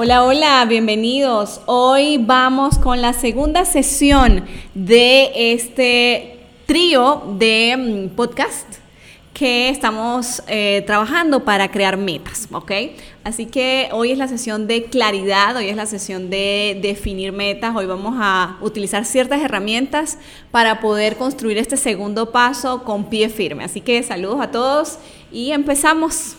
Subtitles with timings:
[0.00, 1.60] Hola, hola, bienvenidos.
[1.66, 8.74] Hoy vamos con la segunda sesión de este trío de mm, podcast
[9.34, 12.70] que estamos eh, trabajando para crear metas, ¿ok?
[13.24, 17.74] Así que hoy es la sesión de claridad, hoy es la sesión de definir metas,
[17.74, 20.18] hoy vamos a utilizar ciertas herramientas
[20.52, 23.64] para poder construir este segundo paso con pie firme.
[23.64, 25.00] Así que saludos a todos
[25.32, 26.37] y empezamos.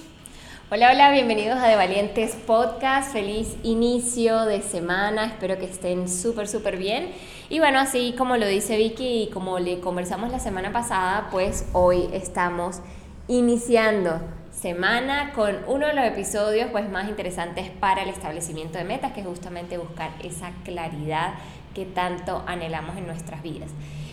[0.71, 3.11] Hola, hola, bienvenidos a De Valientes Podcast.
[3.11, 5.25] Feliz inicio de semana.
[5.25, 7.07] Espero que estén súper, súper bien.
[7.49, 11.67] Y bueno, así como lo dice Vicky y como le conversamos la semana pasada, pues
[11.73, 12.81] hoy estamos
[13.27, 19.13] iniciando semana con uno de los episodios pues más interesantes para el establecimiento de metas,
[19.13, 21.33] que es justamente buscar esa claridad
[21.73, 23.71] que tanto anhelamos en nuestras vidas.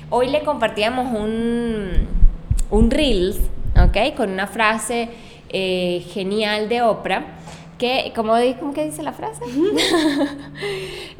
[0.09, 2.09] Hoy le compartíamos un,
[2.71, 3.41] un Reels,
[3.77, 4.17] ¿ok?
[4.17, 5.11] Con una frase
[5.51, 7.25] eh, genial de Oprah,
[7.79, 9.43] que, como ¿cómo que dice la frase?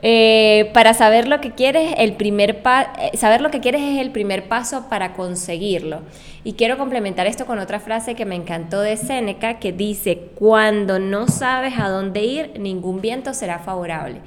[0.03, 2.63] Eh, para saber lo que quieres, el primer
[3.01, 6.03] eh, saber lo que quieres es el primer paso para conseguirlo.
[6.45, 10.99] Y quiero complementar esto con otra frase que me encantó de Seneca, que dice, cuando
[10.99, 14.21] no sabes a dónde ir, ningún viento será favorable.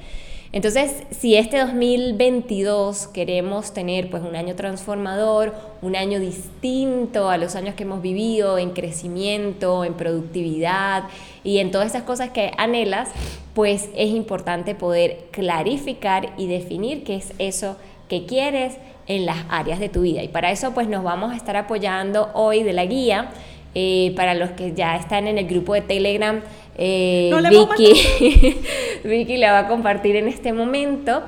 [0.51, 7.55] Entonces, si este 2022 queremos tener pues un año transformador, un año distinto a los
[7.55, 11.03] años que hemos vivido en crecimiento, en productividad
[11.43, 13.09] y en todas esas cosas que anhelas,
[13.53, 19.79] pues es importante poder clarificar y definir qué es eso que quieres en las áreas
[19.79, 20.23] de tu vida.
[20.23, 23.29] Y para eso pues nos vamos a estar apoyando hoy de la guía.
[23.75, 26.41] Eh, para los que ya están en el grupo de Telegram,
[26.81, 28.55] eh, Vicky,
[29.03, 31.23] Vicky la va a compartir en este momento.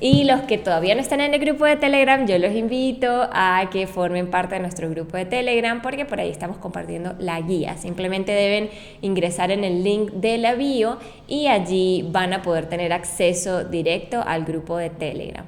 [0.00, 3.70] Y los que todavía no están en el grupo de Telegram, yo los invito a
[3.72, 7.78] que formen parte de nuestro grupo de Telegram porque por ahí estamos compartiendo la guía.
[7.78, 8.68] Simplemente deben
[9.00, 14.22] ingresar en el link de la bio y allí van a poder tener acceso directo
[14.26, 15.46] al grupo de Telegram.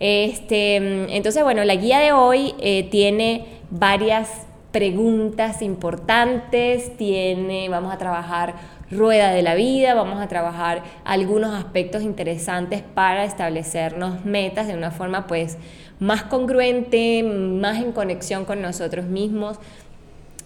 [0.00, 0.76] Este,
[1.14, 8.54] entonces, bueno, la guía de hoy eh, tiene varias preguntas importantes, tiene, vamos a trabajar
[8.92, 14.90] rueda de la vida, vamos a trabajar algunos aspectos interesantes para establecernos metas de una
[14.90, 15.58] forma pues
[15.98, 19.58] más congruente, más en conexión con nosotros mismos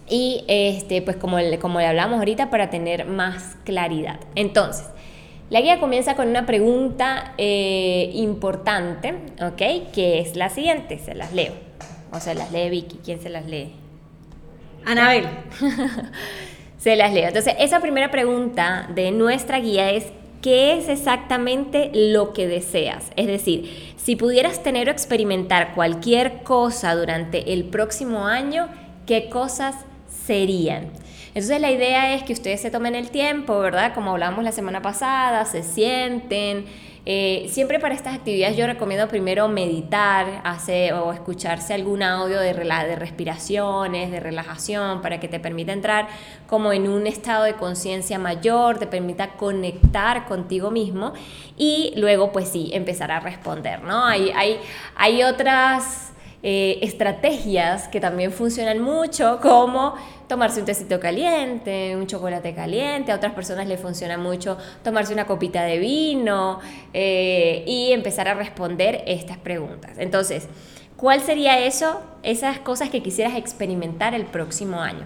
[0.09, 4.19] y este pues como, como le hablamos ahorita para tener más claridad.
[4.35, 4.87] Entonces,
[5.49, 9.91] la guía comienza con una pregunta eh, importante, ¿ok?
[9.93, 11.53] Que es la siguiente, se las leo.
[12.11, 13.73] O se las lee Vicky, ¿quién se las lee?
[14.85, 15.27] Anabel.
[16.87, 17.27] Se las leo.
[17.27, 20.05] Entonces, esa primera pregunta de nuestra guía es,
[20.41, 23.11] ¿qué es exactamente lo que deseas?
[23.17, 28.69] Es decir, si pudieras tener o experimentar cualquier cosa durante el próximo año,
[29.05, 29.75] ¿qué cosas
[30.25, 30.91] serían?
[31.37, 33.93] Entonces la idea es que ustedes se tomen el tiempo, ¿verdad?
[33.93, 36.65] Como hablábamos la semana pasada, se sienten,
[37.05, 42.55] eh, siempre para estas actividades yo recomiendo primero meditar hacer, o escucharse algún audio de,
[42.55, 46.07] de respiraciones, de relajación, para que te permita entrar
[46.47, 51.13] como en un estado de conciencia mayor, te permita conectar contigo mismo
[51.55, 54.07] y luego pues sí, empezar a responder, ¿no?
[54.07, 54.59] Hay, hay,
[54.95, 59.95] hay otras eh, estrategias que también funcionan mucho, como
[60.27, 65.25] tomarse un tecito caliente, un chocolate caliente, a otras personas les funciona mucho tomarse una
[65.25, 66.59] copita de vino
[66.93, 69.93] eh, y empezar a responder estas preguntas.
[69.97, 70.47] Entonces,
[70.95, 72.01] ¿cuál sería eso?
[72.21, 75.05] Esas cosas que quisieras experimentar el próximo año.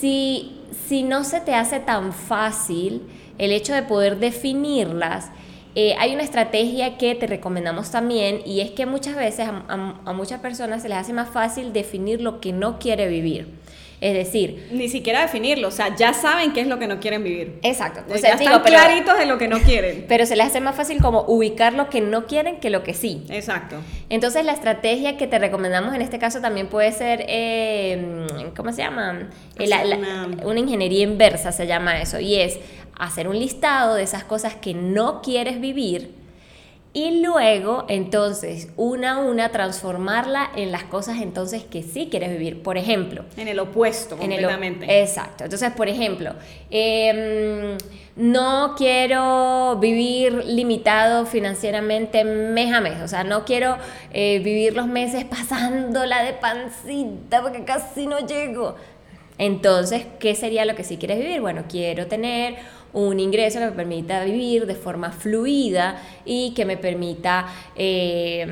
[0.00, 3.02] Si, si no se te hace tan fácil
[3.36, 5.30] el hecho de poder definirlas,
[5.78, 10.40] eh, hay una estrategia que te recomendamos también y es que muchas veces a, muchas
[10.40, 13.46] personas se les hace más fácil definir lo que no quiere vivir.
[14.00, 17.24] Es decir, ni siquiera definirlo, o sea, ya saben qué es lo que no quieren
[17.24, 17.58] vivir.
[17.62, 18.02] Exacto.
[18.12, 20.04] O sea, están claritos de lo que no quieren.
[20.08, 22.92] Pero se les hace más fácil como ubicar lo que no quieren que lo que
[22.92, 23.24] sí.
[23.30, 23.76] Exacto.
[24.10, 28.26] Entonces, la estrategia que te recomendamos en este caso también puede ser, eh,
[28.56, 29.28] ¿cómo se llama?
[30.44, 32.58] una ingeniería inversa se llama eso, y es
[32.98, 36.25] hacer un listado de esas cosas que no quieres vivir
[36.96, 42.62] y luego entonces una a una transformarla en las cosas entonces que sí quieres vivir.
[42.62, 43.26] Por ejemplo.
[43.36, 44.86] En el opuesto, completamente.
[44.86, 45.44] En el, exacto.
[45.44, 46.32] Entonces, por ejemplo,
[46.70, 47.76] em,
[48.16, 53.02] no quiero vivir limitado financieramente mes a mes.
[53.02, 53.76] O sea, no quiero
[54.14, 58.74] eh, vivir los meses pasándola de pancita porque casi no llego.
[59.36, 61.42] Entonces, ¿qué sería lo que sí quieres vivir?
[61.42, 62.56] Bueno, quiero tener
[62.96, 67.46] un ingreso que me permita vivir de forma fluida y que me permita
[67.76, 68.46] eh,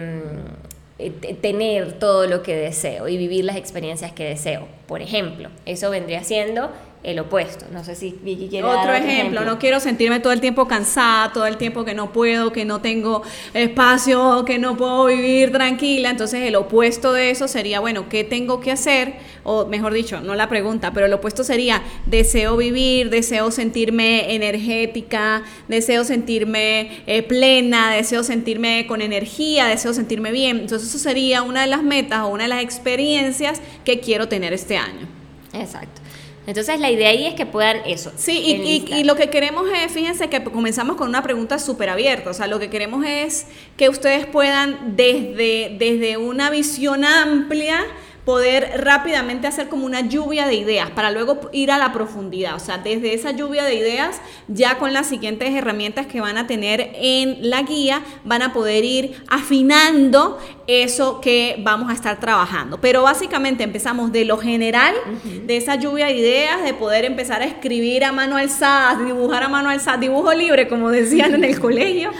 [1.40, 4.68] tener todo lo que deseo y vivir las experiencias que deseo.
[4.86, 6.70] Por ejemplo, eso vendría siendo
[7.04, 7.66] el opuesto.
[7.70, 9.44] No sé si Vicky quiere otro, dar otro ejemplo.
[9.44, 12.80] No quiero sentirme todo el tiempo cansada, todo el tiempo que no puedo, que no
[12.80, 13.22] tengo
[13.52, 16.10] espacio, que no puedo vivir tranquila.
[16.10, 19.16] Entonces el opuesto de eso sería, bueno, ¿qué tengo que hacer?
[19.44, 25.42] O mejor dicho, no la pregunta, pero el opuesto sería, deseo vivir, deseo sentirme energética,
[25.68, 30.60] deseo sentirme eh, plena, deseo sentirme con energía, deseo sentirme bien.
[30.60, 34.54] Entonces eso sería una de las metas o una de las experiencias que quiero tener
[34.54, 35.06] este año.
[35.52, 36.03] Exacto.
[36.46, 38.12] Entonces la idea ahí es que puedan eso.
[38.16, 42.30] Sí, y, y, lo que queremos es, fíjense que comenzamos con una pregunta súper abierta,
[42.30, 43.46] o sea, lo que queremos es
[43.76, 47.84] que ustedes puedan desde, desde una visión amplia,
[48.24, 52.54] poder rápidamente hacer como una lluvia de ideas para luego ir a la profundidad.
[52.54, 56.46] O sea, desde esa lluvia de ideas, ya con las siguientes herramientas que van a
[56.46, 62.80] tener en la guía, van a poder ir afinando eso que vamos a estar trabajando.
[62.80, 64.94] Pero básicamente empezamos de lo general,
[65.24, 69.48] de esa lluvia de ideas, de poder empezar a escribir a mano alzada, dibujar a
[69.48, 72.10] mano alzada, dibujo libre, como decían en el colegio.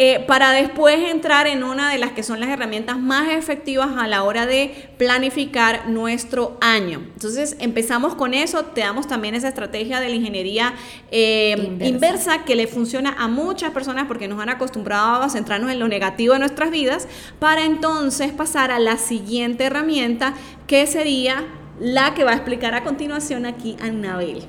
[0.00, 4.06] Eh, para después entrar en una de las que son las herramientas más efectivas a
[4.06, 7.02] la hora de planificar nuestro año.
[7.14, 10.74] Entonces empezamos con eso, te damos también esa estrategia de la ingeniería
[11.10, 12.44] eh, inversa.
[12.44, 16.34] que le funciona a muchas personas porque nos han acostumbrado a centrarnos en lo negativo
[16.34, 17.08] de nuestras vidas,
[17.40, 20.34] para entonces pasar a la siguiente herramienta
[20.68, 21.44] que sería
[21.80, 24.46] la que va a explicar a continuación aquí Annabel.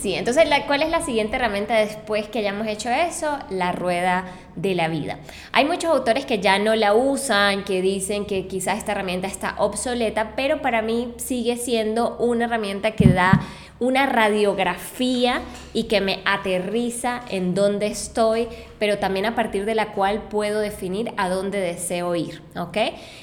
[0.00, 3.36] Sí, entonces, ¿cuál es la siguiente herramienta después que hayamos hecho eso?
[3.50, 5.18] La rueda de la vida.
[5.50, 9.56] Hay muchos autores que ya no la usan, que dicen que quizás esta herramienta está
[9.58, 13.40] obsoleta, pero para mí sigue siendo una herramienta que da
[13.80, 15.40] una radiografía
[15.72, 18.48] y que me aterriza en dónde estoy,
[18.78, 22.76] pero también a partir de la cual puedo definir a dónde deseo ir, ¿ok?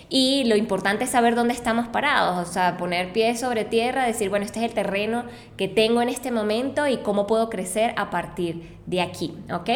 [0.10, 4.30] Y lo importante es saber dónde estamos parados, o sea, poner pie sobre tierra, decir,
[4.30, 5.26] bueno, este es el terreno
[5.58, 9.70] que tengo en este momento y cómo puedo crecer a partir de aquí, ¿ok?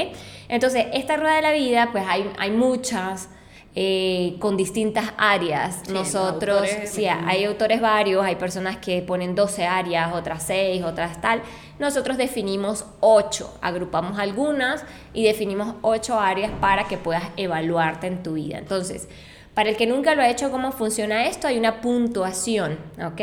[0.47, 3.29] Entonces, esta rueda de la vida, pues hay, hay muchas
[3.75, 5.89] eh, con distintas áreas.
[5.89, 11.44] Nosotros, sí, hay autores varios, hay personas que ponen 12 áreas, otras 6, otras tal.
[11.77, 14.83] Nosotros definimos 8, agrupamos algunas
[15.13, 18.57] y definimos 8 áreas para que puedas evaluarte en tu vida.
[18.57, 19.07] Entonces,
[19.54, 21.48] para el que nunca lo ha hecho, ¿cómo funciona esto?
[21.48, 23.22] Hay una puntuación, ¿ok?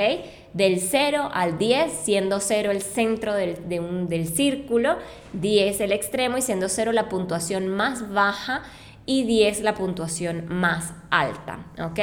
[0.53, 4.97] Del 0 al 10, siendo 0 el centro del, del círculo,
[5.33, 8.63] 10 el extremo y siendo 0 la puntuación más baja
[9.07, 12.01] y 10 la puntuación más alta, ¿ok?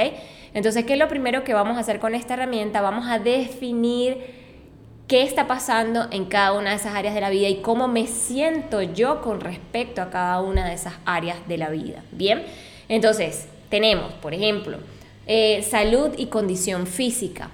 [0.54, 2.82] Entonces, ¿qué es lo primero que vamos a hacer con esta herramienta?
[2.82, 4.18] Vamos a definir
[5.08, 8.08] qué está pasando en cada una de esas áreas de la vida y cómo me
[8.08, 12.04] siento yo con respecto a cada una de esas áreas de la vida.
[12.12, 12.44] Bien,
[12.88, 14.78] entonces tenemos, por ejemplo,
[15.28, 17.50] eh, salud y condición física.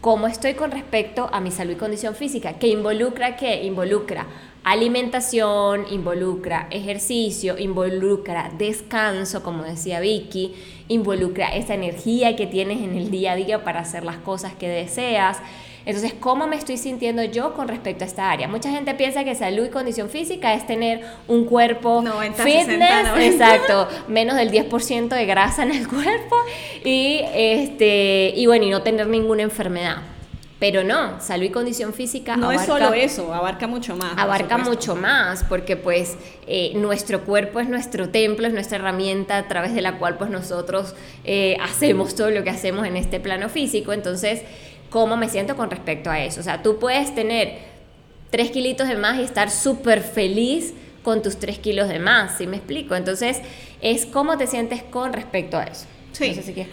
[0.00, 2.54] ¿Cómo estoy con respecto a mi salud y condición física?
[2.54, 3.64] ¿Qué involucra qué?
[3.64, 4.26] Involucra
[4.62, 10.54] Alimentación involucra ejercicio, involucra descanso, como decía Vicky,
[10.88, 14.68] involucra esa energía que tienes en el día a día para hacer las cosas que
[14.68, 15.38] deseas.
[15.86, 18.48] Entonces, ¿cómo me estoy sintiendo yo con respecto a esta área?
[18.48, 24.36] Mucha gente piensa que salud y condición física es tener un cuerpo fitness, exacto, menos
[24.36, 26.36] del 10% de grasa en el cuerpo
[26.84, 30.02] y este y bueno, y no tener ninguna enfermedad.
[30.60, 32.36] Pero no, salud y condición física.
[32.36, 34.12] No es solo eso, abarca mucho más.
[34.18, 39.48] Abarca mucho más, porque pues eh, nuestro cuerpo es nuestro templo, es nuestra herramienta a
[39.48, 43.48] través de la cual pues nosotros eh, hacemos todo lo que hacemos en este plano
[43.48, 43.94] físico.
[43.94, 44.42] Entonces,
[44.90, 46.40] ¿cómo me siento con respecto a eso?
[46.40, 47.58] O sea, tú puedes tener
[48.28, 52.46] tres kilitos de más y estar súper feliz con tus tres kilos de más, ¿sí
[52.46, 52.94] me explico?
[52.94, 53.40] Entonces,
[53.80, 55.86] es cómo te sientes con respecto a eso.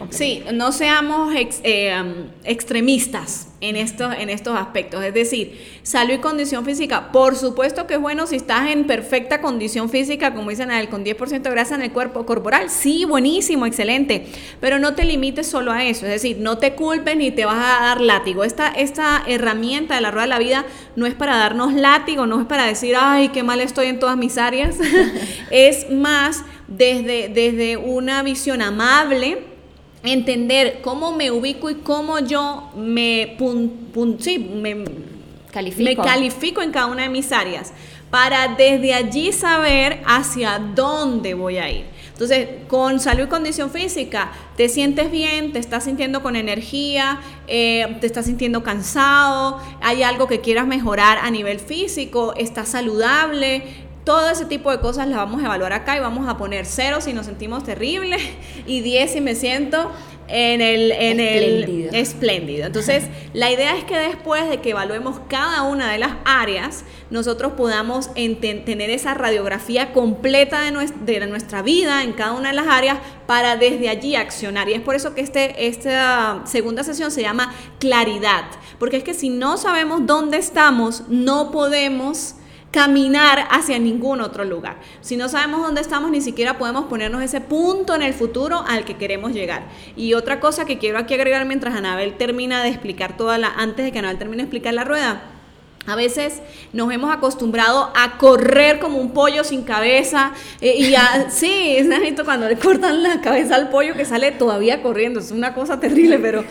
[0.10, 1.96] Sí, no, seamos eh,
[2.44, 5.03] extremistas en estos, en estos aspectos.
[5.03, 7.12] Es decir, salud y condición física.
[7.12, 11.41] Por supuesto que es bueno si estás en perfecta condición física, como dicen, con 10%
[11.41, 12.70] de grasa en el cuerpo corporal.
[12.70, 14.25] Sí, buenísimo, excelente.
[14.60, 16.06] Pero no te limites solo a eso.
[16.06, 18.44] Es decir, no te culpes ni te vas a dar látigo.
[18.44, 20.65] Esta, esta herramienta de la rueda de la vida
[20.96, 24.17] no es para darnos látigo, no es para decir, ay, qué mal estoy en todas
[24.17, 24.77] mis áreas.
[25.51, 29.39] es más desde, desde una visión amable,
[30.03, 34.86] entender cómo me ubico y cómo yo me, me,
[35.51, 35.89] califico.
[35.89, 37.74] me califico en cada una de mis áreas,
[38.09, 41.97] para desde allí saber hacia dónde voy a ir.
[42.17, 47.95] Entonces, con salud y condición física, te sientes bien, te estás sintiendo con energía, eh,
[48.01, 54.30] te estás sintiendo cansado, hay algo que quieras mejorar a nivel físico, estás saludable, todo
[54.30, 57.12] ese tipo de cosas las vamos a evaluar acá y vamos a poner cero si
[57.12, 58.22] nos sentimos terribles
[58.66, 59.92] y 10 si me siento
[60.30, 61.90] en el, en espléndido.
[61.90, 62.66] el espléndido.
[62.68, 67.52] Entonces, la idea es que después de que evaluemos cada una de las áreas, nosotros
[67.58, 73.00] podamos tener esa radiografía completa de, de, nuestra vida en cada una de las áreas
[73.26, 74.70] para desde allí accionar.
[74.70, 78.46] Y es por eso que este, esta segunda sesión se llama claridad,
[78.80, 82.36] porque es que si no sabemos dónde estamos, no podemos
[82.71, 84.77] caminar hacia ningún otro lugar.
[85.01, 88.86] Si no sabemos dónde estamos, ni siquiera podemos ponernos ese punto en el futuro al
[88.86, 89.63] que queremos llegar.
[89.95, 93.86] Y otra cosa que quiero aquí agregar mientras Anabel termina de explicar toda la, antes
[93.86, 95.21] de que Anabel termine de explicar la rueda,
[95.88, 96.41] a veces
[96.74, 101.88] nos hemos acostumbrado a correr como un pollo sin cabeza eh, y ya, sí, es
[102.25, 106.19] cuando le cortan la cabeza al pollo que sale todavía corriendo, es una cosa terrible,
[106.19, 106.43] pero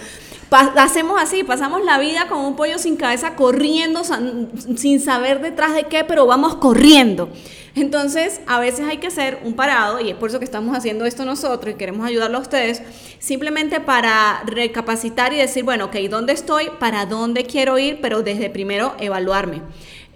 [0.51, 4.03] hacemos así, pasamos la vida como un pollo sin cabeza corriendo,
[4.77, 7.29] sin saber detrás de qué, pero vamos corriendo.
[7.75, 11.05] Entonces, a veces hay que hacer un parado, y es por eso que estamos haciendo
[11.05, 12.83] esto nosotros y queremos ayudarlo a ustedes,
[13.19, 16.71] simplemente para recapacitar y decir, bueno, ok, ¿dónde estoy?
[16.79, 17.99] ¿Para dónde quiero ir?
[18.01, 19.61] Pero desde primero evaluarme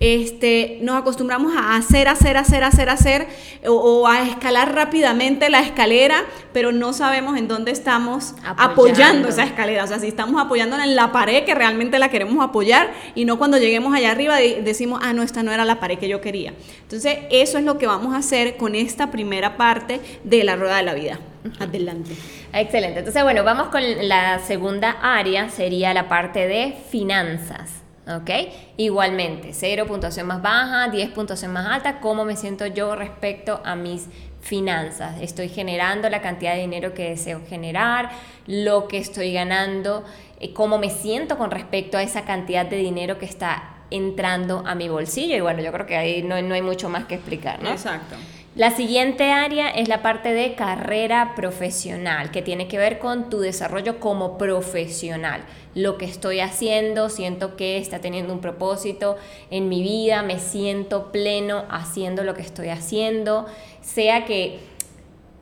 [0.00, 3.28] este, nos acostumbramos a hacer, hacer, hacer, hacer, hacer,
[3.66, 9.28] o, a escalar rápidamente la escalera, pero no sabemos en dónde estamos apoyando.
[9.28, 9.84] esa escalera.
[9.84, 13.36] O sea, si estamos apoyándola en la pared que realmente la queremos apoyar y no
[13.36, 16.54] cuando lleguemos allá arriba decimos, ah, no, esta no era la pared que yo quería.
[16.82, 20.78] Entonces, eso es lo que vamos a hacer con esta primera parte de la rueda
[20.78, 21.20] de la vida.
[21.58, 22.12] Adelante.
[22.54, 23.00] Excelente.
[23.00, 27.79] Entonces, bueno, vamos con la segunda área, sería la parte de finanzas.
[28.18, 28.30] ¿Ok?
[28.76, 33.76] Igualmente, 0 puntuación más baja, 10 puntuación más alta, ¿cómo me siento yo respecto a
[33.76, 34.08] mis
[34.40, 35.20] finanzas?
[35.20, 38.10] Estoy generando la cantidad de dinero que deseo generar,
[38.46, 40.04] lo que estoy ganando,
[40.40, 44.74] eh, cómo me siento con respecto a esa cantidad de dinero que está entrando a
[44.74, 45.36] mi bolsillo.
[45.36, 47.70] Y bueno, yo creo que ahí no, no hay mucho más que explicar, ¿no?
[47.70, 48.16] Exacto.
[48.60, 53.40] La siguiente área es la parte de carrera profesional, que tiene que ver con tu
[53.40, 55.40] desarrollo como profesional.
[55.74, 59.16] Lo que estoy haciendo, siento que está teniendo un propósito
[59.50, 63.46] en mi vida, me siento pleno haciendo lo que estoy haciendo,
[63.80, 64.58] sea que,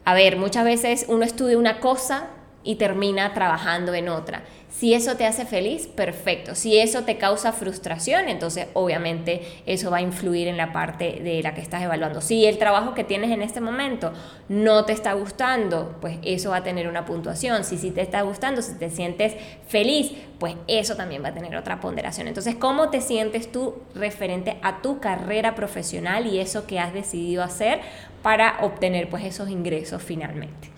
[0.05, 2.29] a ver, muchas veces uno estudia una cosa
[2.65, 4.43] y termina trabajando en otra.
[4.71, 6.55] Si eso te hace feliz, perfecto.
[6.55, 11.43] Si eso te causa frustración, entonces obviamente eso va a influir en la parte de
[11.43, 12.21] la que estás evaluando.
[12.21, 14.13] Si el trabajo que tienes en este momento
[14.49, 17.65] no te está gustando, pues eso va a tener una puntuación.
[17.65, 19.35] Si sí te está gustando, si te sientes
[19.67, 22.29] feliz, pues eso también va a tener otra ponderación.
[22.29, 27.43] Entonces, ¿cómo te sientes tú referente a tu carrera profesional y eso que has decidido
[27.43, 27.81] hacer
[28.23, 30.78] para obtener pues esos ingresos finalmente?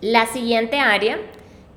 [0.00, 1.18] La siguiente área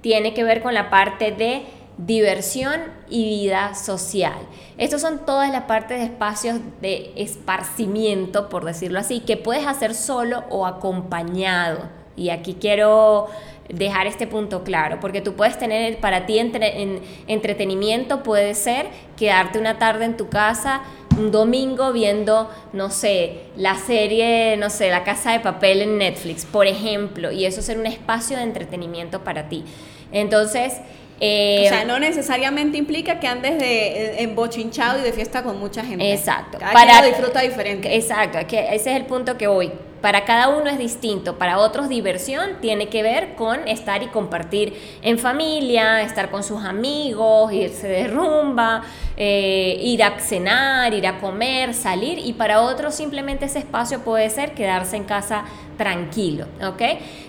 [0.01, 1.63] tiene que ver con la parte de
[1.97, 4.37] diversión y vida social.
[4.77, 9.93] Estos son todas las partes de espacios de esparcimiento, por decirlo así, que puedes hacer
[9.93, 11.89] solo o acompañado.
[12.15, 13.27] Y aquí quiero
[13.69, 19.59] dejar este punto claro, porque tú puedes tener para ti en, entretenimiento, puede ser quedarte
[19.59, 20.81] una tarde en tu casa
[21.19, 26.45] un domingo viendo, no sé, la serie, no sé, La Casa de Papel en Netflix,
[26.45, 29.63] por ejemplo, y eso ser un espacio de entretenimiento para ti.
[30.11, 30.73] Entonces,
[31.19, 35.83] eh, o sea, no necesariamente implica que andes de embochinchado y de fiesta con mucha
[35.83, 36.13] gente.
[36.13, 36.57] Exacto.
[36.57, 37.95] Cada para, quien lo disfruta diferente.
[37.95, 39.71] Exacto, que ese es el punto que voy.
[40.01, 41.37] Para cada uno es distinto.
[41.37, 46.63] Para otros diversión tiene que ver con estar y compartir en familia, estar con sus
[46.63, 48.83] amigos, irse de rumba,
[49.17, 52.19] eh, ir a cenar, ir a comer, salir.
[52.19, 55.43] Y para otros simplemente ese espacio puede ser quedarse en casa
[55.77, 56.81] tranquilo, ¿ok?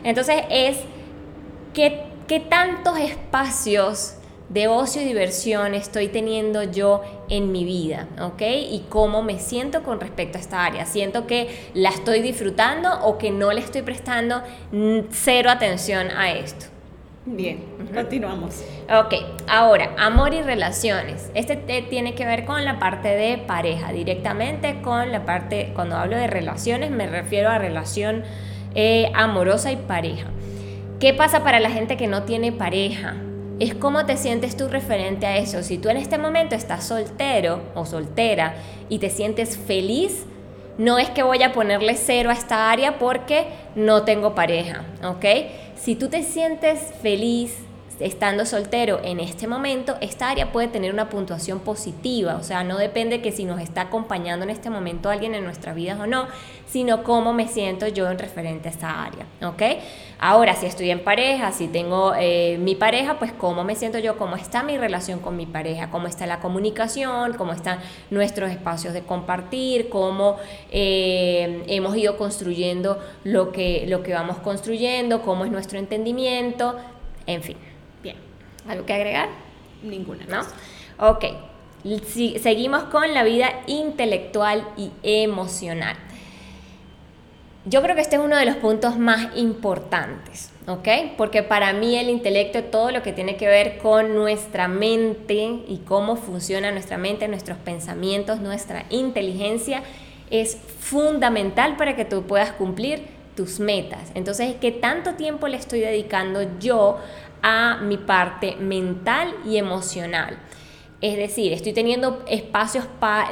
[0.05, 0.79] Entonces es
[1.75, 4.15] que ¿Qué tantos espacios
[4.51, 8.43] de ocio y diversión estoy teniendo yo en mi vida, ¿ok?
[8.43, 10.85] Y cómo me siento con respecto a esta área.
[10.87, 14.43] Siento que la estoy disfrutando o que no le estoy prestando
[15.11, 16.67] cero atención a esto.
[17.27, 17.63] Bien,
[17.95, 18.65] continuamos.
[18.89, 19.15] Ok,
[19.47, 21.31] ahora, amor y relaciones.
[21.35, 26.17] Este tiene que ver con la parte de pareja, directamente con la parte, cuando hablo
[26.17, 28.25] de relaciones me refiero a relación
[28.75, 30.27] eh, amorosa y pareja.
[30.99, 33.15] ¿Qué pasa para la gente que no tiene pareja?
[33.61, 35.63] Es cómo te sientes tú referente a eso.
[35.63, 38.55] Si tú en este momento estás soltero o soltera
[38.89, 40.25] y te sientes feliz,
[40.79, 45.27] no es que voy a ponerle cero a esta área porque no tengo pareja, ¿ok?
[45.77, 47.55] Si tú te sientes feliz
[48.01, 52.79] estando soltero en este momento, esta área puede tener una puntuación positiva, o sea, no
[52.79, 56.27] depende que si nos está acompañando en este momento alguien en nuestras vidas o no,
[56.67, 59.63] sino cómo me siento yo en referente a esta área, ¿ok?
[60.19, 64.17] Ahora, si estoy en pareja, si tengo eh, mi pareja, pues cómo me siento yo,
[64.17, 67.81] cómo está mi relación con mi pareja, cómo está la comunicación, cómo están
[68.11, 70.37] nuestros espacios de compartir, cómo
[70.71, 76.77] eh, hemos ido construyendo lo que, lo que vamos construyendo, cómo es nuestro entendimiento,
[77.27, 77.70] en fin.
[78.69, 79.29] ¿Algo que agregar?
[79.83, 80.25] Ninguna.
[80.27, 80.41] ¿No?
[81.09, 81.25] Ok.
[82.41, 85.97] seguimos con la vida intelectual y emocional.
[87.67, 90.89] Yo creo que este es uno de los puntos más importantes, ¿ok?
[91.19, 95.35] Porque para mí el intelecto, todo lo que tiene que ver con nuestra mente
[95.69, 99.83] y cómo funciona nuestra mente, nuestros pensamientos, nuestra inteligencia,
[100.31, 104.11] es fundamental para que tú puedas cumplir tus metas.
[104.15, 106.99] Entonces, ¿qué tanto tiempo le estoy dedicando yo
[107.43, 110.39] a mi parte mental y emocional?
[111.01, 112.85] Es decir, estoy teniendo espacios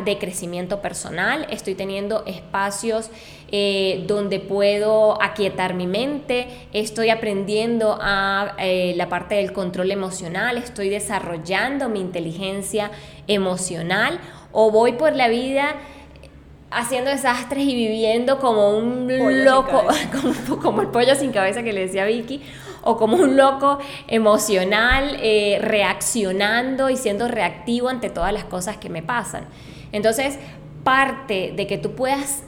[0.03, 3.11] de crecimiento personal, estoy teniendo espacios
[3.53, 10.57] eh, donde puedo aquietar mi mente, estoy aprendiendo a eh, la parte del control emocional,
[10.57, 12.91] estoy desarrollando mi inteligencia
[13.27, 14.19] emocional
[14.51, 15.77] o voy por la vida
[16.71, 19.09] haciendo desastres y viviendo como un
[19.45, 19.85] loco,
[20.49, 22.43] como, como, el pollo sin cabeza que le decía Vicky,
[22.89, 28.89] o como un loco emocional, eh, reaccionando y siendo reactivo ante todas las cosas que
[28.89, 29.45] me pasan.
[29.93, 30.39] Entonces,
[30.85, 32.45] parte de que tú puedas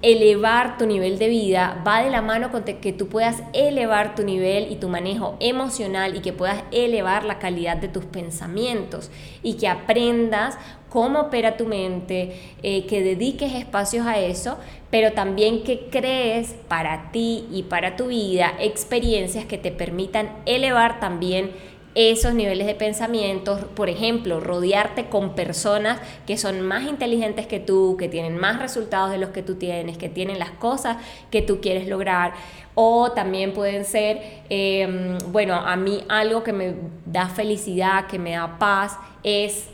[0.00, 4.22] elevar tu nivel de vida va de la mano con que tú puedas elevar tu
[4.22, 9.10] nivel y tu manejo emocional y que puedas elevar la calidad de tus pensamientos
[9.42, 10.58] y que aprendas
[10.92, 14.58] cómo opera tu mente, eh, que dediques espacios a eso,
[14.90, 21.00] pero también que crees para ti y para tu vida experiencias que te permitan elevar
[21.00, 21.50] también
[21.94, 27.96] esos niveles de pensamiento, por ejemplo, rodearte con personas que son más inteligentes que tú,
[27.98, 30.98] que tienen más resultados de los que tú tienes, que tienen las cosas
[31.30, 32.34] que tú quieres lograr,
[32.74, 36.74] o también pueden ser, em, bueno, a mí algo que me
[37.06, 39.68] da felicidad, que me da paz, es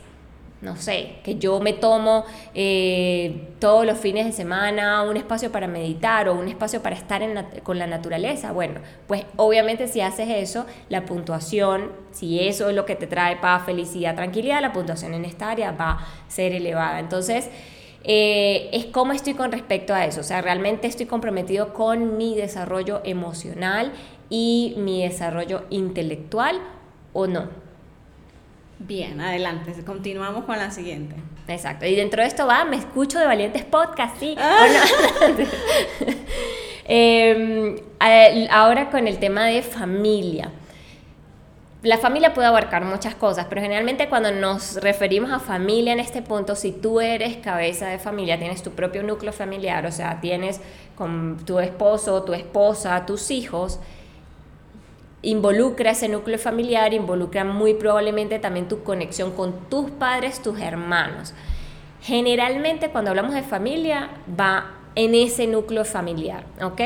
[0.61, 5.67] no sé, que yo me tomo eh, todos los fines de semana un espacio para
[5.67, 7.21] meditar o un espacio para estar
[7.63, 8.51] con la naturaleza.
[8.51, 13.37] Bueno, pues obviamente si haces eso, la puntuación, si eso es lo que te trae
[13.37, 16.99] paz, felicidad, tranquilidad, la puntuación en esta área va a ser elevada.
[16.99, 17.49] Entonces,
[18.03, 20.19] eh, es cómo estoy con respecto a eso.
[20.19, 23.93] O sea, realmente estoy comprometido con mi desarrollo emocional
[24.29, 26.59] y mi desarrollo intelectual
[27.13, 27.68] o no.
[28.79, 31.15] Bien, adelante, continuamos con la siguiente.
[31.47, 34.35] Exacto, y dentro de esto va, me escucho de Valientes Podcast, sí.
[34.37, 34.67] Ah.
[36.91, 37.75] Em,
[38.49, 40.51] ahora con el tema de familia.
[41.83, 46.23] La familia puede abarcar muchas cosas, pero generalmente cuando nos referimos a familia en este
[46.23, 50.61] punto, si tú eres cabeza de familia, tienes tu propio núcleo familiar, o sea, tienes
[50.95, 53.79] con tu esposo, tu esposa, tus hijos,
[55.21, 61.33] involucra ese núcleo familiar, involucra muy probablemente también tu conexión con tus padres, tus hermanos.
[62.01, 66.81] Generalmente cuando hablamos de familia va en ese núcleo familiar, ¿ok?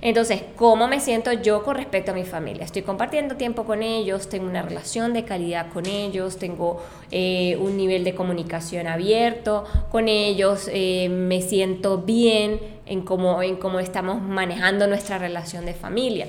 [0.00, 2.64] Entonces, ¿cómo me siento yo con respecto a mi familia?
[2.64, 7.76] Estoy compartiendo tiempo con ellos, tengo una relación de calidad con ellos, tengo eh, un
[7.76, 14.20] nivel de comunicación abierto con ellos, eh, me siento bien en cómo, en cómo estamos
[14.22, 16.26] manejando nuestra relación de familia.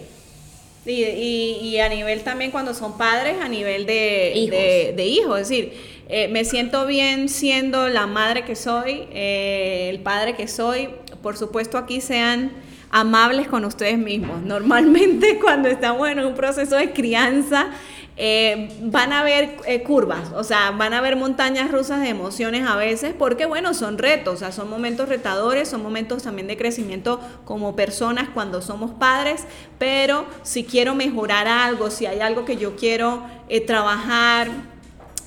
[0.85, 5.39] Y, y, a nivel también cuando son padres, a nivel de hijos, de, hijos.
[5.39, 5.73] es decir,
[6.09, 10.89] eh, me siento bien siendo la madre que soy, eh, el padre que soy.
[11.21, 12.51] Por supuesto, aquí sean
[12.91, 14.41] amables con ustedes mismos.
[14.41, 17.71] Normalmente cuando estamos en un proceso de crianza,
[18.15, 22.67] eh, van a haber eh, curvas, o sea, van a haber montañas rusas de emociones
[22.67, 26.55] a veces, porque bueno, son retos, o sea, son momentos retadores, son momentos también de
[26.55, 29.45] crecimiento como personas cuando somos padres,
[29.79, 34.73] pero si quiero mejorar algo, si hay algo que yo quiero eh, trabajar,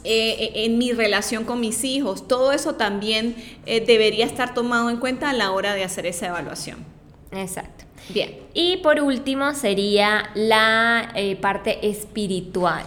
[0.08, 2.28] en mi relación con mis hijos.
[2.28, 6.84] Todo eso también debería estar tomado en cuenta a la hora de hacer esa evaluación.
[7.32, 7.85] Exacto.
[8.08, 8.36] Bien.
[8.54, 12.84] Y por último sería la eh, parte espiritual.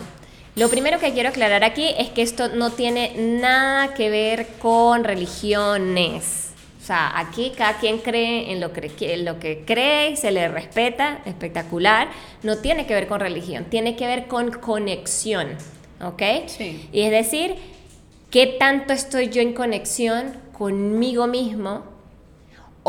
[0.56, 5.04] Lo primero que quiero aclarar aquí es que esto no tiene nada que ver con
[5.04, 6.50] religiones.
[6.82, 10.48] O sea, aquí cada quien cree en lo que, en lo que cree, se le
[10.48, 12.10] respeta, espectacular.
[12.44, 15.50] No tiene que ver con religión, tiene que ver con conexión.
[16.02, 16.24] ¿Ok?
[16.48, 16.90] Sí.
[16.92, 17.56] Y es decir,
[18.32, 21.84] ¿qué tanto estoy yo en conexión conmigo mismo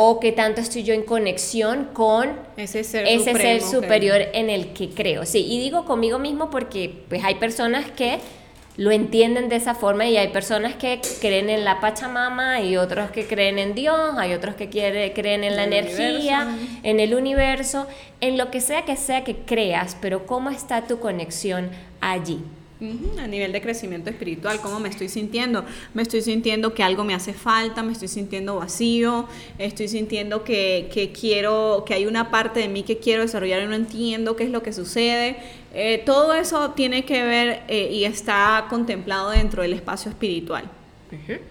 [0.02, 4.48] o qué tanto estoy yo en conexión con ese ser ese supremo ser superior en
[4.48, 5.26] el que creo.
[5.26, 8.18] Sí, y digo conmigo mismo porque pues hay personas que
[8.78, 13.10] lo entienden de esa forma y hay personas que creen en la Pachamama y otros
[13.10, 16.48] que creen en Dios, hay otros que quiere, creen en la energía,
[16.82, 17.86] en el universo,
[18.22, 21.68] en lo que sea que sea que creas, pero cómo está tu conexión
[22.00, 22.42] allí.
[23.18, 25.64] A nivel de crecimiento espiritual, ¿cómo me estoy sintiendo?
[25.92, 30.88] Me estoy sintiendo que algo me hace falta, me estoy sintiendo vacío, estoy sintiendo que,
[30.92, 34.44] que quiero, que hay una parte de mí que quiero desarrollar y no entiendo qué
[34.44, 35.36] es lo que sucede.
[35.74, 40.64] Eh, todo eso tiene que ver eh, y está contemplado dentro del espacio espiritual.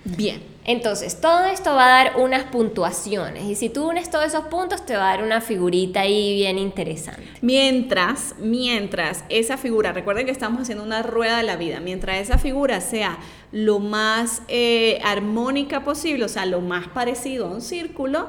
[0.05, 0.41] Bien.
[0.71, 4.86] Entonces, todo esto va a dar unas puntuaciones y si tú unes todos esos puntos
[4.86, 7.23] te va a dar una figurita ahí bien interesante.
[7.41, 12.38] Mientras, mientras esa figura, recuerden que estamos haciendo una rueda de la vida, mientras esa
[12.38, 13.17] figura sea
[13.51, 18.27] lo más eh, armónica posible, o sea, lo más parecido a un círculo,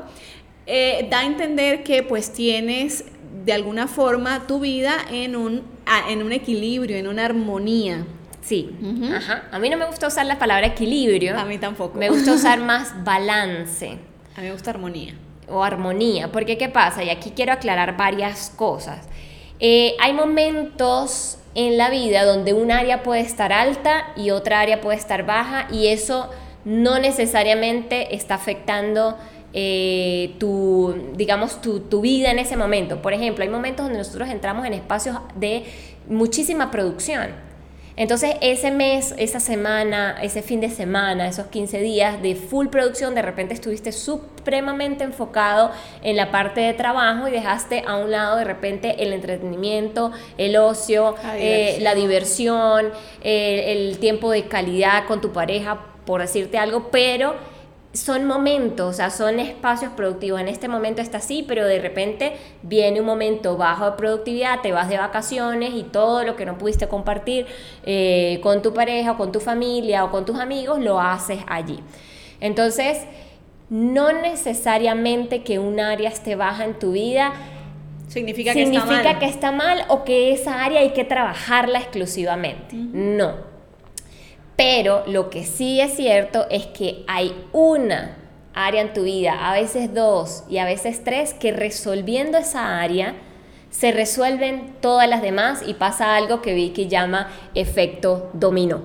[0.67, 3.05] eh, da a entender que pues tienes
[3.45, 5.63] de alguna forma tu vida en un,
[6.09, 8.07] en un equilibrio, en una armonía.
[8.41, 8.71] Sí,
[9.15, 9.45] ajá.
[9.53, 11.39] A mí no me gusta usar la palabra equilibrio.
[11.39, 11.99] A mí tampoco.
[11.99, 13.99] Me gusta usar más balance.
[14.37, 15.15] A mí me gusta armonía.
[15.49, 17.03] O armonía, porque ¿qué pasa?
[17.03, 19.09] Y aquí quiero aclarar varias cosas.
[19.59, 24.81] Eh, hay momentos en la vida donde un área puede estar alta y otra área
[24.81, 26.31] puede estar baja y eso
[26.65, 29.19] no necesariamente está afectando
[29.53, 33.03] eh, tu, digamos, tu, tu, vida en ese momento.
[33.03, 35.65] Por ejemplo, hay momentos donde nosotros entramos en espacios de
[36.09, 37.50] muchísima producción
[37.97, 43.15] entonces ese mes, esa semana, ese fin de semana, esos 15 días de full producción,
[43.15, 45.71] de repente estuviste supremamente enfocado
[46.03, 50.57] en la parte de trabajo y dejaste a un lado de repente el entretenimiento, el
[50.57, 52.91] ocio, eh, la diversión,
[53.23, 57.35] el tiempo de calidad con tu pareja, por decirte algo, pero
[57.93, 60.41] son momentos, o sea, son espacios productivos.
[60.41, 64.71] En este momento está así, pero de repente viene un momento bajo de productividad, te
[64.71, 67.47] vas de vacaciones y todo lo que no pudiste compartir
[67.85, 71.81] eh, con tu pareja o con tu familia o con tus amigos, lo haces allí.
[72.41, 72.99] Entonces,
[73.71, 77.33] no necesariamente que un área esté baja en tu vida
[78.07, 79.19] significa, que, está mal.
[79.19, 82.77] que está mal o que esa área hay que trabajarla exclusivamente.
[82.77, 83.50] No
[84.61, 88.19] pero lo que sí es cierto es que hay una
[88.53, 93.15] área en tu vida, a veces dos y a veces tres, que resolviendo esa área
[93.71, 98.83] se resuelven todas las demás y pasa algo que vi que llama efecto dominó.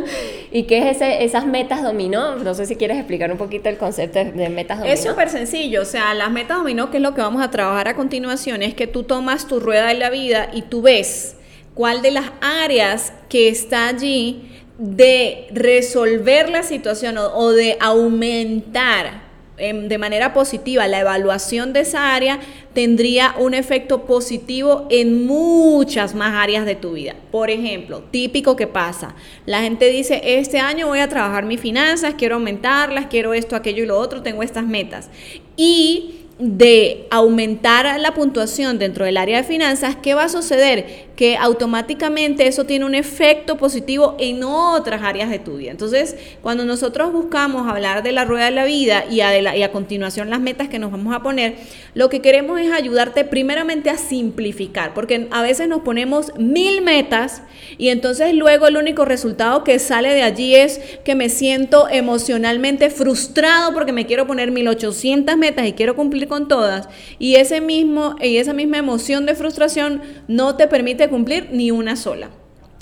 [0.52, 2.36] ¿Y qué es esas metas dominó?
[2.36, 4.94] No sé si quieres explicar un poquito el concepto de metas dominó.
[4.94, 7.88] Es súper sencillo, o sea, las metas dominó, que es lo que vamos a trabajar
[7.88, 11.36] a continuación, es que tú tomas tu rueda de la vida y tú ves
[11.74, 14.46] cuál de las áreas que está allí
[14.80, 22.14] de resolver la situación o, de aumentar em, de manera positiva la evaluación de esa
[22.14, 22.40] área
[22.72, 27.14] tendría un efecto positivo en muchas más áreas de tu vida.
[27.30, 29.14] Por ejemplo, típico que pasa,
[29.44, 33.82] la gente dice, este año voy a trabajar mis finanzas, quiero aumentarlas, quiero esto, aquello
[33.82, 35.10] y lo otro, tengo estas metas.
[35.58, 41.09] Y de aumentar la puntuación dentro del área de finanzas, ¿qué va a suceder?
[41.20, 45.70] Que automáticamente eso tiene un efecto positivo en otras áreas de tu vida.
[45.70, 49.70] Entonces, cuando nosotros buscamos hablar de la rueda de la vida y a, y a
[49.70, 51.56] continuación las metas que nos vamos a poner,
[51.92, 57.42] lo que queremos es ayudarte primeramente a simplificar, porque a veces nos ponemos mil metas
[57.76, 62.88] y entonces luego el único resultado que sale de allí es que me siento emocionalmente
[62.88, 68.16] frustrado porque me quiero poner 1800 metas y quiero cumplir con todas y ese mismo
[68.22, 72.30] y esa misma emoción de frustración no te permite cumplir ni una sola.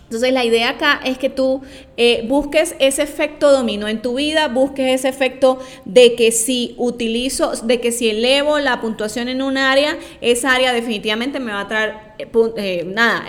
[0.08, 1.60] Entonces la idea acá es que tú
[1.98, 7.52] eh, busques ese efecto dominó en tu vida, busques ese efecto de que si utilizo,
[7.62, 11.68] de que si elevo la puntuación en un área, esa área definitivamente me va a
[11.68, 13.26] traer eh, eh, nada,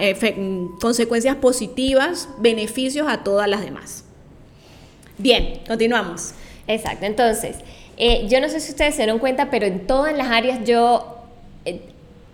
[0.80, 4.06] consecuencias positivas, beneficios a todas las demás.
[5.18, 6.32] Bien, continuamos.
[6.66, 7.58] Exacto, entonces
[8.30, 11.18] yo no sé si ustedes se dieron cuenta, pero en todas las áreas yo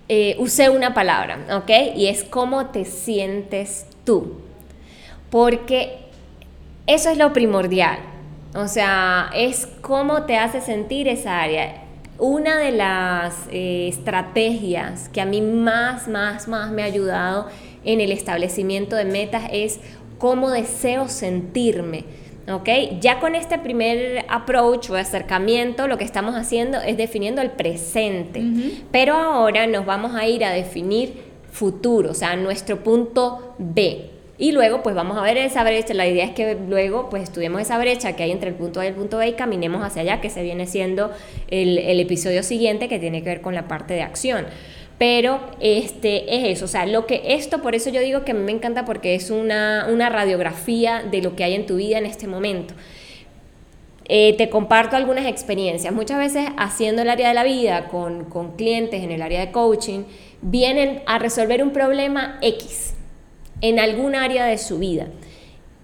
[0.08, 1.96] eh, eh, usé una palabra, ¿ok?
[1.96, 4.34] Y es cómo te sientes tú.
[5.30, 5.98] Porque
[6.88, 8.00] eso es lo primordial.
[8.56, 11.82] O sea, es cómo te hace sentir esa área.
[12.18, 17.48] Una de las estrategias que a mí más, más, más me ha ayudado
[17.84, 19.80] en el establecimiento de metas es
[20.18, 22.06] cómo deseo sentirme
[22.52, 22.70] ¿ok?
[23.00, 28.44] Ya con este primer approach o acercamiento, lo que estamos haciendo es definiendo el presente,
[28.92, 31.14] pero ahora nos vamos a ir a definir
[31.52, 34.10] futuro, o sea, nuestro punto B.
[34.38, 35.94] Y luego, pues vamos a ver esa brecha.
[35.94, 38.86] La idea es que luego, pues estudiemos esa brecha que hay entre el punto A
[38.86, 41.12] y el punto B y caminemos hacia allá, que se viene siendo
[41.48, 44.46] el, el episodio siguiente que tiene que ver con la parte de acción.
[44.98, 48.52] Pero este, es eso, o sea, lo que esto, por eso yo digo que me
[48.52, 52.28] encanta porque es una, una radiografía de lo que hay en tu vida en este
[52.28, 52.74] momento.
[54.08, 55.94] Eh, te comparto algunas experiencias.
[55.94, 59.52] Muchas veces haciendo el área de la vida con, con clientes en el área de
[59.52, 60.04] coaching,
[60.42, 62.94] vienen a resolver un problema X
[63.62, 65.08] en algún área de su vida.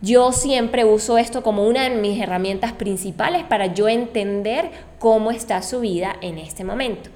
[0.02, 4.70] Yo siempre uso esto como una de mis herramientas principales para yo entender
[5.00, 7.10] cómo está su vida en este momento.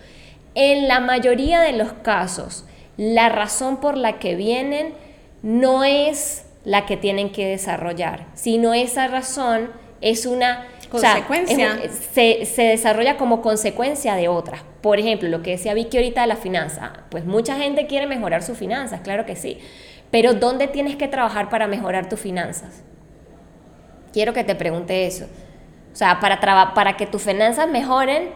[0.56, 2.66] En la mayoría de los casos,
[2.98, 4.94] la razón por la que vienen
[5.44, 9.70] no es la que tienen que desarrollar, sino esa razón
[10.02, 11.78] es una consecuencia.
[12.14, 14.64] se, se, desarrolla como consecuencia de otra.
[14.82, 18.42] Por ejemplo, lo que decía Vicky ahorita de la finanza, pues mucha gente quiere mejorar
[18.42, 19.60] sus finanzas, claro que sí,
[20.12, 22.84] pero ¿dónde tienes que trabajar para mejorar tus finanzas?
[24.14, 25.26] Quiero que te pregunte eso.
[25.92, 26.40] O sea, para,
[26.74, 28.30] para que tus finanzas mejoren,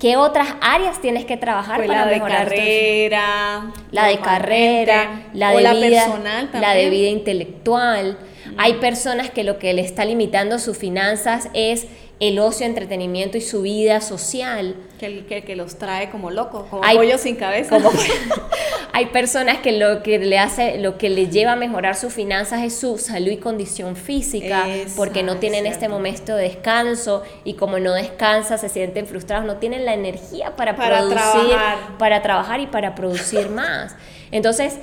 [0.00, 5.26] ¿Qué otras áreas tienes que trabajar pues para la mejorar de carrera, la de carrera,
[5.34, 6.62] la de la vida, personal también.
[6.62, 8.18] la de vida intelectual.
[8.56, 11.86] Hay personas que lo que le está limitando sus finanzas es
[12.20, 14.76] el ocio, entretenimiento y su vida social.
[14.98, 17.70] Que, que, que los trae como locos, como Hay- pollo sin cabeza.
[17.76, 17.90] Como-
[18.92, 22.62] hay personas que lo que le hace, lo que le lleva a mejorar sus finanzas
[22.62, 27.22] es su salud y condición física, Esa, porque no es tienen este momento de descanso
[27.44, 31.16] y como no descansan se sienten frustrados, no tienen la energía para, Para producir,
[31.50, 31.78] trabajar.
[31.98, 33.96] para trabajar y para producir más.
[34.30, 34.74] Entonces,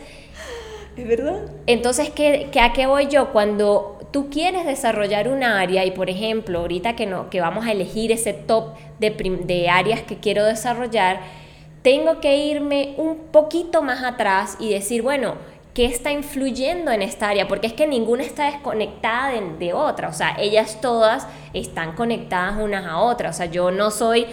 [0.98, 1.42] ¿Es verdad?
[1.68, 3.32] entonces, ¿qué, qué- ¿a qué voy yo?
[3.32, 7.72] Cuando tú quieres desarrollar un área y, por ejemplo, ahorita que, no, que vamos a
[7.72, 9.12] elegir ese top de,
[9.46, 11.20] de áreas que quiero desarrollar,
[11.82, 15.36] tengo que irme un poquito más atrás y decir, bueno,
[15.74, 17.48] ¿qué está influyendo en esta área?
[17.48, 22.58] Porque es que ninguna está desconectada de, de otra, o sea, ellas todas están conectadas
[22.60, 24.26] unas a otras, o sea, yo no soy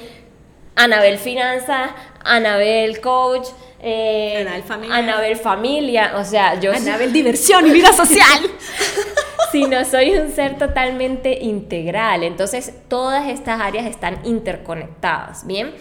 [0.77, 1.91] Anabel Finanzas,
[2.25, 3.47] Anabel Coach,
[3.85, 4.97] eh, Anabel Familia.
[4.97, 8.41] Anabel Familia, o sea, yo soy- diversión y vida social.
[9.53, 12.25] sino soy un ser totalmente integral.
[12.25, 15.73] Entonces, todas estas áreas están interconectadas, ¿bien?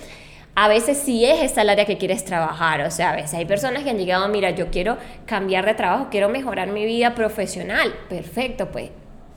[0.53, 3.45] A veces sí es esa el área que quieres trabajar, o sea, a veces hay
[3.45, 7.91] personas que han llegado, mira, yo quiero cambiar de trabajo, quiero mejorar mi vida profesional.
[8.09, 8.91] Perfecto, pues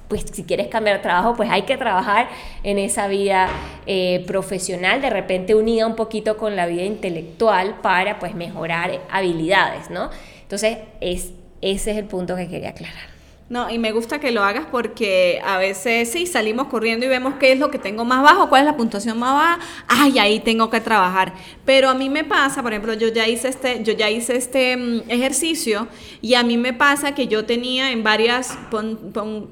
[0.08, 2.28] pues si quieres cambiar de trabajo, pues hay que trabajar
[2.62, 3.48] en esa vida
[3.86, 9.90] eh, profesional, de repente unida un poquito con la vida intelectual para pues mejorar habilidades,
[9.90, 10.10] ¿no?
[10.42, 13.15] Entonces, es, ese es el punto que quería aclarar.
[13.48, 17.34] No, y me gusta que lo hagas porque a veces sí salimos corriendo y vemos
[17.38, 20.40] qué es lo que tengo más bajo, cuál es la puntuación más baja, ay, ahí
[20.40, 21.32] tengo que trabajar.
[21.64, 24.76] Pero a mí me pasa, por ejemplo, yo ya hice este, yo ya hice este
[24.76, 25.86] mm, ejercicio
[26.20, 28.58] y a mí me pasa que yo tenía en varias,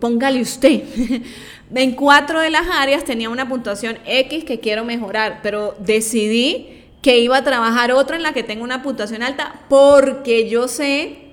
[0.00, 0.82] póngale usted,
[1.74, 7.18] en cuatro de las áreas tenía una puntuación X que quiero mejorar, pero decidí que
[7.18, 11.23] iba a trabajar otra en la que tengo una puntuación alta porque yo sé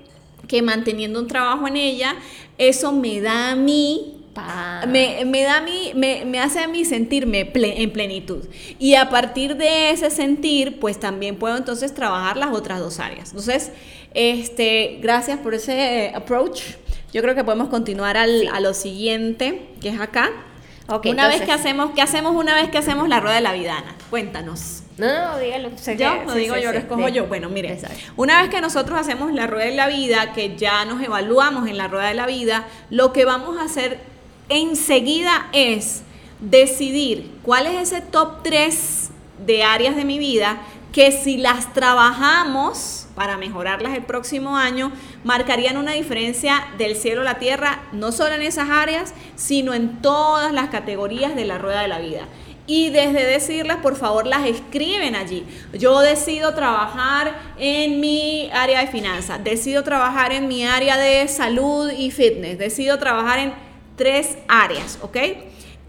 [0.52, 2.14] que manteniendo un trabajo en ella,
[2.58, 4.18] eso me da a mí,
[4.86, 8.44] me, me da a mí, me, me hace a mí sentirme ple- en plenitud.
[8.78, 13.30] Y a partir de ese sentir, pues también puedo entonces trabajar las otras dos áreas.
[13.30, 13.72] Entonces,
[14.12, 16.60] este, gracias por ese eh, approach.
[17.14, 20.30] Yo creo que podemos continuar al- a lo siguiente, que es acá.
[21.12, 23.78] Una vez que hacemos, ¿qué hacemos una vez que hacemos la rueda de la vida,
[23.78, 23.94] Ana?
[24.10, 24.81] Cuéntanos.
[24.98, 25.70] No, no, dígalo.
[25.76, 26.24] sé ¿Yo?
[26.26, 27.26] que- sí, digo sí, yo, sí, lo escojo yo.
[27.26, 27.96] Bueno, mire, Exacto.
[28.16, 31.78] una vez que nosotros hacemos la rueda de la vida, que ya nos evaluamos en
[31.78, 34.00] la rueda de la vida, lo que vamos a hacer
[34.48, 36.02] enseguida es
[36.40, 39.10] decidir cuál es ese top 3
[39.46, 40.58] de áreas de mi vida
[40.92, 44.92] que si las trabajamos para mejorarlas el próximo año,
[45.24, 50.02] marcarían una diferencia del cielo a la tierra, no solo en esas áreas, sino en
[50.02, 52.24] todas las categorías de la rueda de la vida.
[52.66, 55.44] Y desde decirlas, por favor, las escriben allí.
[55.72, 61.90] Yo decido trabajar en mi área de finanzas, decido trabajar en mi área de salud
[61.90, 63.52] y fitness, decido trabajar en
[63.96, 65.16] tres áreas, ¿ok?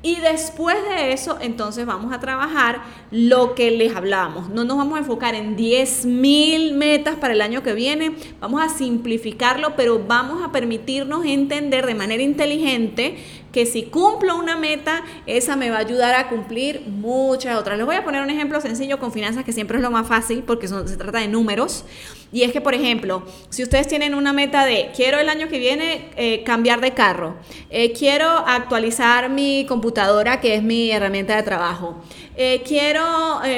[0.05, 4.49] Y después de eso, entonces vamos a trabajar lo que les hablábamos.
[4.49, 8.67] No nos vamos a enfocar en 10.000 metas para el año que viene, vamos a
[8.67, 13.15] simplificarlo, pero vamos a permitirnos entender de manera inteligente
[13.53, 17.77] que si cumplo una meta, esa me va a ayudar a cumplir muchas otras.
[17.77, 20.43] Les voy a poner un ejemplo sencillo con finanzas que siempre es lo más fácil
[20.45, 21.85] porque se trata de números.
[22.31, 25.59] Y es que, por ejemplo, si ustedes tienen una meta de quiero el año que
[25.59, 27.35] viene eh, cambiar de carro,
[27.69, 32.01] eh, quiero actualizar mi computadora, que es mi herramienta de trabajo,
[32.35, 33.03] eh, quiero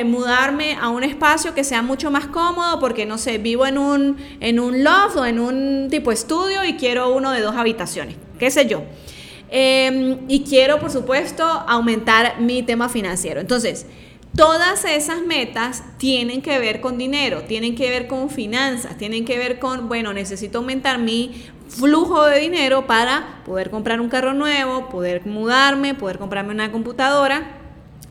[0.04, 4.18] mudarme a un espacio que sea mucho más cómodo porque, no sé, vivo en un,
[4.42, 8.52] en un loft o en un tipo estudio y quiero uno de dos habitaciones, qué
[8.52, 8.84] sé yo.
[9.50, 13.42] Em, y quiero, por supuesto, aumentar mi tema financiero.
[13.42, 13.86] Entonces,
[14.36, 19.38] Todas esas metas tienen que ver con dinero, tienen que ver con finanzas, tienen que
[19.38, 24.90] ver con, bueno, necesito aumentar mi flujo de dinero para poder comprar un carro nuevo,
[24.90, 27.62] poder mudarme, poder comprarme una computadora.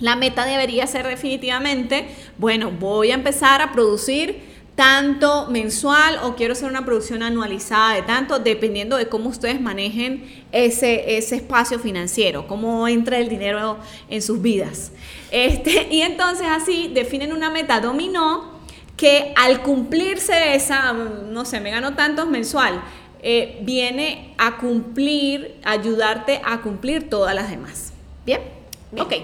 [0.00, 4.40] La meta debería ser definitivamente, bueno, voy a empezar a producir
[4.74, 10.24] tanto mensual o quiero hacer una producción anualizada de tanto, dependiendo de cómo ustedes manejen
[10.50, 14.90] ese, ese espacio financiero, cómo entra el dinero en sus vidas.
[15.30, 18.52] Este, y entonces así definen una meta dominó
[18.96, 22.82] que al cumplirse esa, no sé, me gano tantos mensual,
[23.22, 27.92] eh, viene a cumplir, ayudarte a cumplir todas las demás.
[28.24, 28.40] ¿Bien?
[28.98, 29.14] Ok,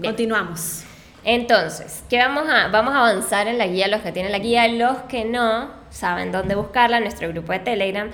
[0.00, 0.84] continuamos.
[1.24, 4.66] Entonces, ¿qué vamos a, vamos a avanzar en la guía, los que tienen la guía,
[4.68, 8.10] los que no saben dónde buscarla, nuestro grupo de Telegram.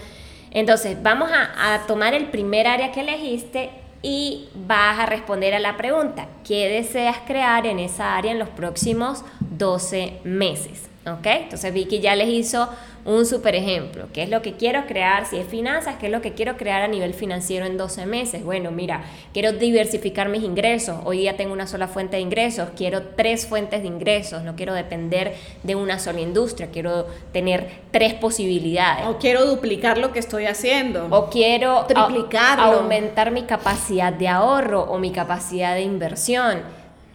[0.50, 3.70] Entonces, vamos a, a tomar el primer área que elegiste
[4.02, 8.48] y vas a responder a la pregunta, ¿qué deseas crear en esa área en los
[8.48, 10.88] próximos 12 meses?
[11.06, 11.26] ¿Ok?
[11.26, 12.68] Entonces Vicky ya les hizo
[13.04, 14.08] un super ejemplo.
[14.12, 15.24] ¿Qué es lo que quiero crear?
[15.24, 18.44] Si es finanzas, ¿qué es lo que quiero crear a nivel financiero en 12 meses?
[18.44, 20.98] Bueno, mira, quiero diversificar mis ingresos.
[21.04, 22.68] Hoy día tengo una sola fuente de ingresos.
[22.76, 24.42] Quiero tres fuentes de ingresos.
[24.42, 26.68] No quiero depender de una sola industria.
[26.70, 29.06] Quiero tener tres posibilidades.
[29.06, 31.06] O quiero duplicar lo que estoy haciendo.
[31.10, 32.80] O quiero triplicarlo.
[32.80, 36.60] aumentar mi capacidad de ahorro o mi capacidad de inversión.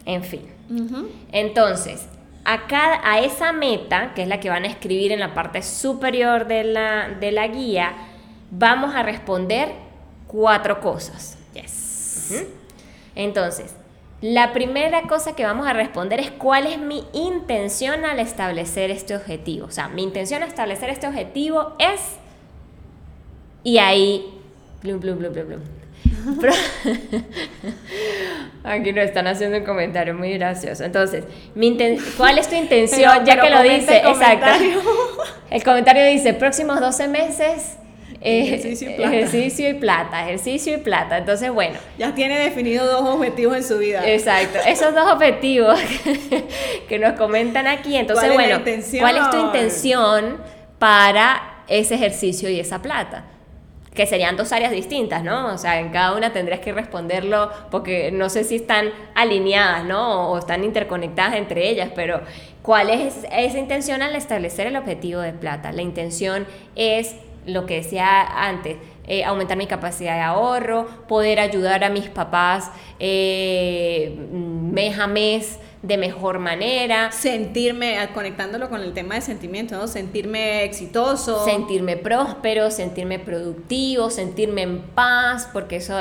[0.05, 0.49] En fin.
[1.31, 2.07] Entonces,
[2.45, 2.61] a,
[3.03, 6.63] a esa meta, que es la que van a escribir en la parte superior de
[6.63, 7.93] la, de la guía,
[8.51, 9.71] vamos a responder
[10.27, 11.37] cuatro cosas.
[11.53, 12.45] Yes.
[13.15, 13.75] Entonces,
[14.21, 19.15] la primera cosa que vamos a responder es cuál es mi intención al establecer este
[19.15, 19.67] objetivo.
[19.67, 21.99] O sea, mi intención al establecer este objetivo es...
[23.63, 24.39] Y ahí...
[24.81, 25.61] Blum, blum, blum, blum, blum.
[28.63, 30.83] Aquí nos están haciendo un comentario muy gracioso.
[30.83, 31.25] Entonces,
[32.17, 33.25] ¿cuál es tu intención?
[33.25, 34.47] ya que lo dice, exacto.
[35.49, 37.77] El comentario dice, próximos 12 meses.
[38.21, 39.13] ejercicio, y plata.
[39.13, 41.17] ejercicio y plata, ejercicio y plata.
[41.17, 41.75] Entonces, bueno.
[41.97, 44.09] Ya tiene definido dos objetivos en su vida.
[44.09, 45.77] Exacto, esos dos objetivos
[46.87, 47.97] que nos comentan aquí.
[47.97, 48.61] Entonces, bueno,
[48.99, 50.37] ¿cuál es tu intención
[50.79, 53.25] para ese ejercicio y esa plata?
[53.93, 55.53] Que serían dos áreas distintas, ¿no?
[55.53, 60.31] O sea, en cada una tendrías que responderlo porque no sé si están alineadas, ¿no?
[60.31, 62.21] O están interconectadas entre ellas, pero
[62.61, 65.71] ¿cuál es esa intención al establecer el objetivo de plata?
[65.71, 71.83] La intención es lo que decía antes, eh, aumentar mi capacidad de ahorro, poder ayudar
[71.83, 77.11] a mis papás eh, mes a mes de mejor manera.
[77.11, 79.87] Sentirme, conectándolo con el tema de sentimiento, ¿no?
[79.87, 81.45] Sentirme exitoso.
[81.45, 85.95] Sentirme próspero, sentirme productivo, sentirme en paz, porque eso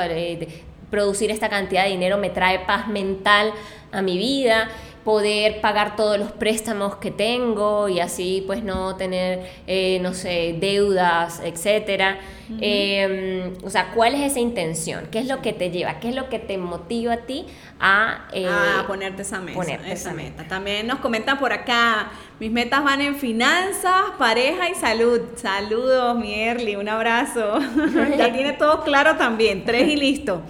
[0.89, 3.51] producir esta cantidad de dinero me trae paz mental
[3.91, 4.69] a mi vida
[5.03, 10.55] poder pagar todos los préstamos que tengo y así pues no tener, eh, no sé,
[10.59, 12.19] deudas, etcétera.
[12.61, 15.07] Em, o sea, ¿cuál es esa intención?
[15.11, 15.99] ¿Qué es lo que te lleva?
[15.99, 17.45] ¿Qué es lo que te motiva a ti
[17.79, 18.47] a, eh,
[18.85, 19.73] ponerte esa meta?
[19.87, 20.47] esa, meta.
[20.47, 25.21] También nos comentan por acá, mis metas van en finanzas, pareja y salud.
[25.35, 27.59] Saludos, mi Erly, un abrazo.
[28.17, 30.43] ya tiene todo claro también, tres y listo.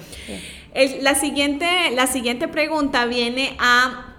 [1.01, 4.12] la, siguiente, la siguiente pregunta viene a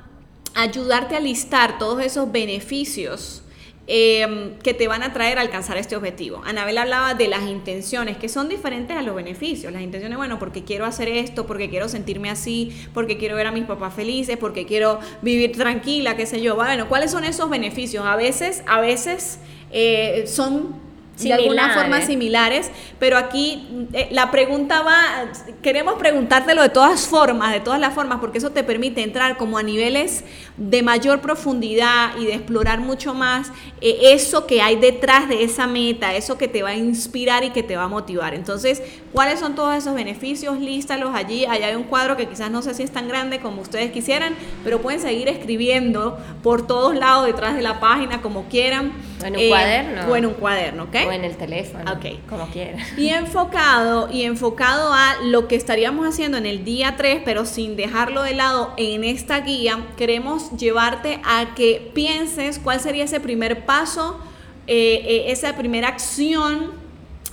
[0.55, 3.43] ayudarte a listar todos esos beneficios
[3.87, 6.41] em, que te van a traer a alcanzar este objetivo.
[6.45, 9.73] Anabel hablaba de las intenciones, que son diferentes a los beneficios.
[9.73, 13.53] Las intenciones, bueno, porque quiero hacer esto, porque quiero sentirme así, porque quiero ver a
[13.53, 16.55] mis papás felices, porque quiero vivir tranquila, qué sé yo.
[16.55, 18.07] Bueno, ¿cuáles son esos beneficios?
[18.07, 19.39] A veces, a veces
[19.71, 20.77] eh, son
[21.17, 25.01] de alguna forma similares, pero aquí eh, la pregunta va,
[25.63, 29.59] queremos preguntártelo de todas formas, de todas las formas, porque eso te permite entrar como
[29.59, 30.25] a niveles
[30.57, 35.67] de mayor profundidad y de explorar mucho más eh, eso que hay detrás de esa
[35.67, 38.35] meta, eso que te va a inspirar y que te va a motivar.
[38.35, 38.81] Entonces,
[39.13, 40.61] ¿cuáles son todos esos beneficios?
[40.61, 43.63] Lístalos allí, allá hay un cuadro que quizás no sé si es tan grande como
[43.63, 48.93] ustedes quisieran, pero pueden seguir escribiendo por todos lados detrás de la página como quieran.
[49.25, 50.03] en un cuaderno.
[50.09, 50.97] O en un cuaderno, ¿ok?
[51.09, 51.93] O en el teléfono.
[51.93, 52.29] Ok.
[52.29, 52.97] Como quieras.
[52.97, 57.75] Y enfocado, y enfocado a lo que estaríamos haciendo en el día 3, pero sin
[57.75, 63.65] dejarlo de lado en esta guía, queremos llevarte a que pienses cuál sería ese primer
[63.67, 64.19] paso,
[64.67, 66.73] eh, eh, esa primera acción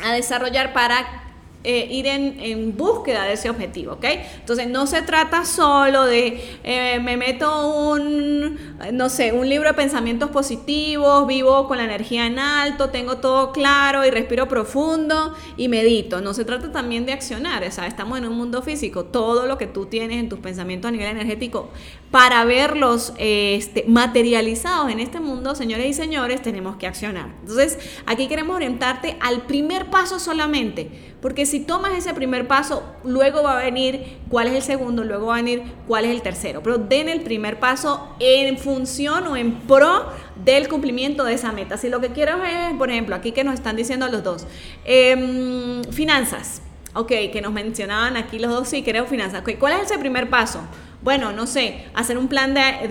[0.04, 1.20] a desarrollar para
[1.64, 4.06] eh, ir en, búsqueda de ese objetivo, ¿ok?
[4.40, 8.58] Entonces no se trata solo de me meto un,
[8.92, 13.52] no sé, un libro de pensamientos positivos, vivo con la energía en alto, tengo todo
[13.52, 16.20] claro y respiro profundo y medito.
[16.20, 19.68] No se trata también de accionar, o estamos en un mundo físico, todo lo que
[19.68, 21.70] tú tienes en tus pensamientos a nivel energético,
[22.12, 27.30] para verlos este, materializados en este mundo, señores y señores, tenemos que accionar.
[27.40, 33.44] Entonces, aquí queremos orientarte al primer paso solamente porque si tomas ese primer paso, luego
[33.44, 36.64] va a venir cuál es el segundo, luego va a venir cuál es el tercero.
[36.64, 40.08] Pero den el primer paso en función o en pro
[40.44, 41.78] del cumplimiento de esa meta.
[41.78, 44.48] Si lo que quiero es, por ejemplo, aquí que nos están diciendo los dos,
[44.84, 46.64] em, finanzas.
[46.96, 49.44] Ok, que nos mencionaban aquí los dos, sí, queremos finanzas.
[49.60, 50.62] ¿Cuál es ese primer paso?
[51.02, 52.88] Bueno, no sé, hacer un plan de,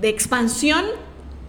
[0.00, 0.84] de expansión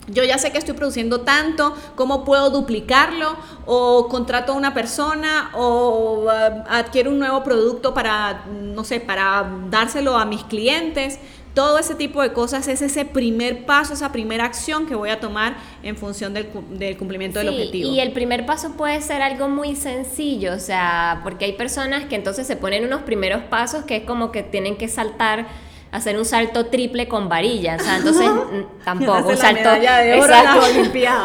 [0.07, 3.37] yo ya sé que estoy produciendo tanto, ¿cómo puedo duplicarlo?
[3.65, 6.29] O contrato a una persona o uh,
[6.67, 11.19] adquiero un nuevo producto para, no sé, para dárselo a mis clientes.
[11.53, 15.19] Todo ese tipo de cosas es ese primer paso, esa primera acción que voy a
[15.19, 17.89] tomar en función del, cumplimiento del objetivo.
[17.91, 22.15] Y el primer paso puede ser algo muy sencillo, o sea, porque hay personas que
[22.15, 25.47] entonces se ponen unos primeros pasos que es como que tienen que saltar
[25.93, 28.27] hacer un salto triple con varillas, o sea, entonces
[28.83, 30.33] tampoco un salto oro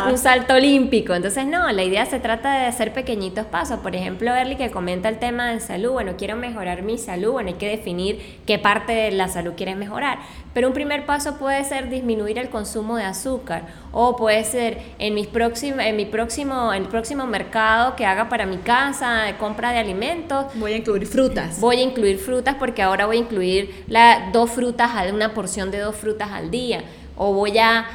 [0.10, 1.14] un salto olímpico.
[1.14, 3.80] Entonces, no, la idea se trata de hacer pequeñitos pasos.
[3.80, 7.48] Por ejemplo, Erly que comenta el tema de salud, bueno, quiero mejorar mi salud, bueno,
[7.48, 10.18] hay que definir qué parte de la salud quieres mejorar.
[10.52, 13.62] Pero un primer paso puede ser disminuir el consumo de azúcar
[13.92, 18.44] o puede ser en mis próximo en mi próximo el próximo mercado que haga para
[18.44, 21.60] mi casa, de compra de alimentos, voy a incluir frutas.
[21.60, 25.78] Voy a incluir frutas porque ahora voy a incluir la dos frutas, una porción de
[25.78, 26.82] dos frutas al día.
[27.16, 27.86] O voy a,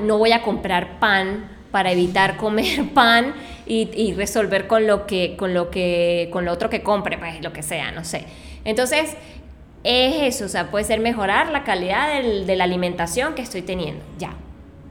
[0.00, 3.34] no voy a comprar pan para evitar comer pan
[3.66, 7.52] y, resolver con lo que, con lo que, con lo otro que compre, pues lo
[7.52, 8.24] que sea, no sé.
[8.64, 9.14] Entonces,
[9.84, 14.02] es eso, o sea, puede ser mejorar la calidad de la alimentación que estoy teniendo,
[14.18, 14.34] ya,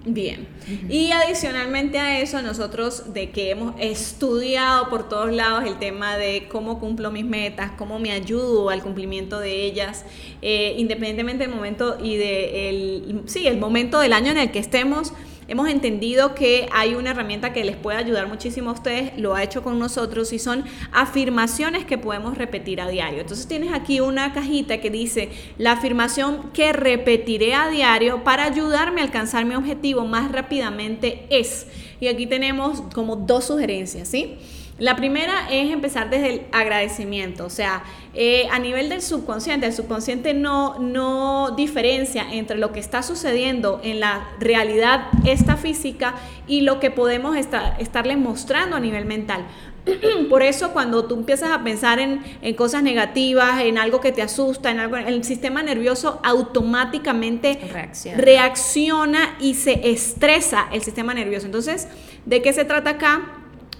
[0.08, 0.48] Bien.
[0.88, 6.48] Y adicionalmente a eso, nosotros de que hemos estudiado por todos lados el tema de
[6.48, 10.06] cómo cumplo mis metas, cómo me ayudo al cumplimiento de ellas,
[10.44, 14.60] eh, independientemente del momento y de el, sí, el momento del año en el que
[14.60, 15.12] estemos,
[15.48, 19.44] hemos entendido que hay una herramienta que les puede ayudar muchísimo a ustedes, lo ha
[19.44, 23.22] hecho con nosotros y son afirmaciones que podemos repetir a diario.
[23.22, 29.02] Entonces tienes aquí una cajita que dice la afirmación que repetiré a diario para ayudarme
[29.02, 31.68] a alcanzar mi objetivo más rápidamente es.
[32.00, 34.38] Y aquí tenemos como dos sugerencias, ¿sí?
[34.78, 39.74] La primera es empezar desde el agradecimiento, o sea, eh, a nivel del subconsciente, el
[39.74, 46.16] subconsciente no, no diferencia entre lo que está sucediendo en la realidad esta física
[46.46, 49.46] y lo que podemos estar, estarle mostrando a nivel mental.
[50.30, 52.22] Por eso cuando tú empiezas a pensar en,
[52.56, 58.18] cosas negativas, en algo que te asusta, en algo, el sistema nervioso automáticamente reacciona.
[58.18, 61.46] reacciona y se estresa el sistema nervioso.
[61.46, 61.88] Entonces,
[62.26, 63.35] ¿de qué se trata acá?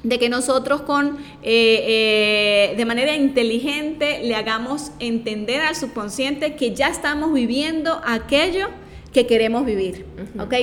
[0.06, 6.76] De que nosotros con, eh, eh, de manera inteligente le hagamos entender al subconsciente que
[6.76, 8.68] ya estamos viviendo aquello
[9.12, 10.06] que queremos vivir,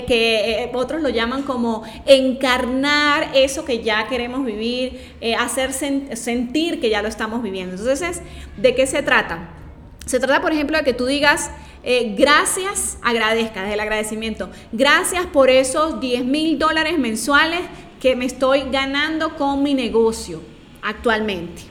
[0.07, 6.91] Que eh, otros lo llaman como encarnar eso que ya queremos vivir, hacer sentir que
[6.91, 7.77] ya lo estamos viviendo.
[7.77, 8.21] Entonces,
[8.59, 9.49] ¿de qué se trata?
[10.05, 11.51] Se trata, por ejemplo, de que tú digas,
[12.15, 17.61] gracias, agradezca, desde el agradecimiento, gracias por esos 10 mil dólares mensuales
[18.03, 20.43] que me estoy ganando con mi negocio
[20.83, 21.63] actualmente.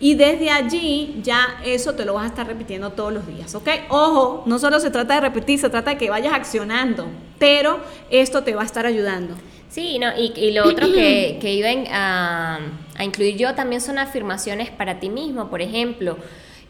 [0.00, 3.68] Y desde allí ya eso te lo vas a estar repitiendo todos los días, ¿ok?
[3.88, 7.06] Ojo, no solo se trata de repetir, se trata de que vayas accionando,
[7.38, 7.78] pero
[8.10, 9.36] esto te va a estar ayudando.
[9.68, 12.58] Sí, no, y, lo otro que, que iba a,
[12.96, 16.16] a incluir yo también son afirmaciones para ti mismo, por ejemplo.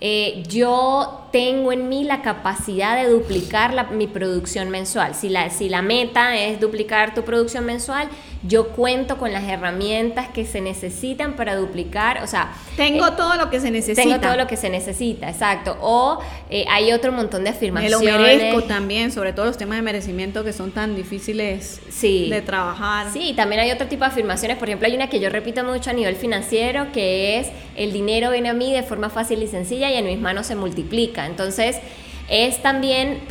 [0.02, 5.14] Eh, yo tengo en mí la capacidad de duplicar mi producción mensual.
[5.14, 8.08] Si la, si la meta es duplicar tu producción mensual,
[8.42, 12.52] yo cuento con las herramientas que se necesitan para duplicar, o sea...
[12.76, 14.02] Tengo eh, todo lo que se necesita.
[14.02, 15.76] Tengo todo lo que se necesita, exacto.
[15.82, 18.00] O eh, hay otro montón de afirmaciones.
[18.00, 22.42] Me lo merezco también, sobre todo los temas de merecimiento que son tan difíciles de
[22.42, 23.12] trabajar.
[23.12, 24.56] Sí, también hay otro tipo de afirmaciones.
[24.56, 28.30] Por ejemplo, hay una que yo repito mucho a nivel financiero, que es el dinero
[28.30, 31.26] viene a mí de forma fácil y sencilla y en mis manos se multiplica.
[31.26, 31.76] Entonces,
[32.28, 33.22] es también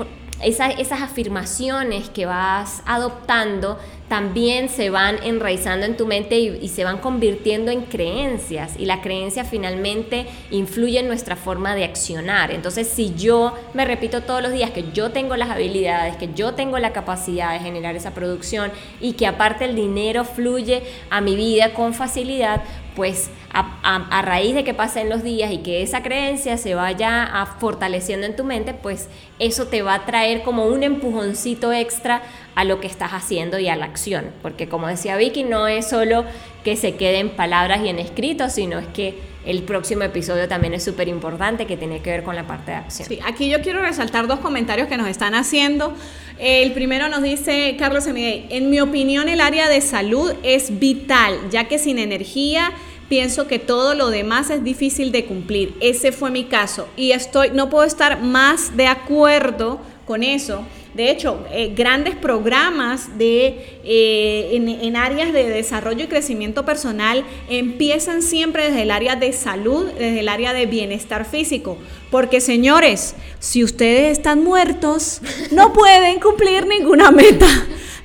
[0.43, 6.97] esas afirmaciones que vas adoptando también se van enraizando en tu mente y, se van
[6.97, 12.51] convirtiendo en creencias y la creencia finalmente influye en nuestra forma de accionar.
[12.51, 16.53] Entonces, si yo me repito todos los días que yo tengo las habilidades, que yo
[16.55, 20.81] tengo la capacidad de generar esa producción y que aparte el dinero fluye
[21.11, 22.63] a mi vida con facilidad,
[22.95, 28.25] pues a, raíz de que pasen los días y que esa creencia se vaya fortaleciendo
[28.25, 29.07] en tu mente, pues
[29.39, 32.21] eso te va a traer como un empujoncito extra
[32.55, 34.31] a lo que estás haciendo y a la acción.
[34.41, 36.25] Porque como decía Vicky, no es solo
[36.63, 40.73] que se quede en palabras y en escritos, sino es que el próximo episodio también
[40.73, 43.07] es súper importante que tiene que ver con la parte de acción.
[43.07, 45.95] Sí, aquí yo quiero resaltar dos comentarios que nos están haciendo.
[46.37, 51.39] El primero nos dice Carlos Emidey, en mi opinión el área de salud es vital,
[51.49, 52.71] ya que sin energía
[53.09, 55.75] pienso que todo lo demás es difícil de cumplir.
[55.81, 60.63] Ese fue mi caso y estoy no puedo estar más de acuerdo con eso.
[60.93, 64.49] De hecho, eh, grandes programas de, eh,
[64.81, 70.21] en, áreas de desarrollo y crecimiento personal empiezan siempre desde el área de salud, desde
[70.21, 71.77] el área de bienestar físico.
[72.09, 77.47] Porque señores, si ustedes están muertos, no pueden cumplir ninguna meta.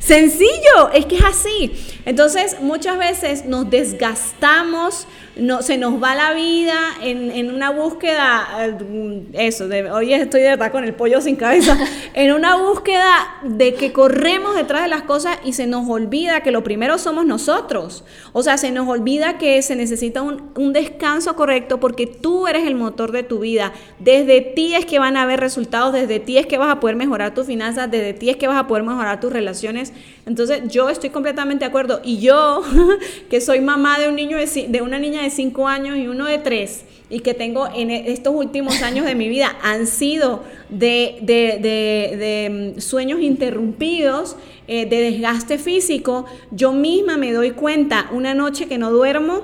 [0.05, 1.73] Sencillo, es que es así.
[2.05, 5.07] Entonces, muchas veces nos desgastamos,
[5.37, 10.51] no, se nos va la vida en, una búsqueda, eh, eso, de, hoy estoy de
[10.51, 11.77] verdad con el pollo sin cabeza,
[12.15, 16.51] en una búsqueda de que corremos detrás de las cosas y se nos olvida que
[16.51, 18.05] lo primero somos nosotros.
[18.33, 22.67] O sea, se nos olvida que se necesita un, un descanso correcto porque tú eres
[22.67, 23.73] el motor de tu vida.
[23.99, 26.97] Desde ti es que van a haber resultados, desde ti es que vas a poder
[26.97, 29.93] mejorar tus finanzas, desde ti es que vas a poder mejorar tus relaciones
[30.27, 32.01] entonces yo estoy completamente de acuerdo.
[32.03, 32.63] Y yo,
[33.31, 36.39] que soy mamá de un niño de, una niña de 5 años y uno de
[36.39, 41.19] 3, y que tengo en e, estos últimos años de mi vida, han sido de,
[41.23, 48.67] de, mm, sueños interrumpidos, eh, de desgaste físico, yo misma me doy cuenta una noche
[48.67, 49.43] que no duermo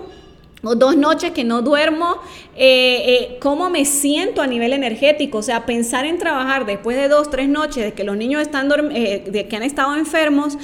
[0.63, 2.17] o dos noches que no duermo,
[2.57, 7.09] eh, eh, cómo me siento a nivel energético, o sea, pensar en trabajar después de
[7.09, 10.59] dos, tres noches de que los niños están eh, de que han estado enfermos,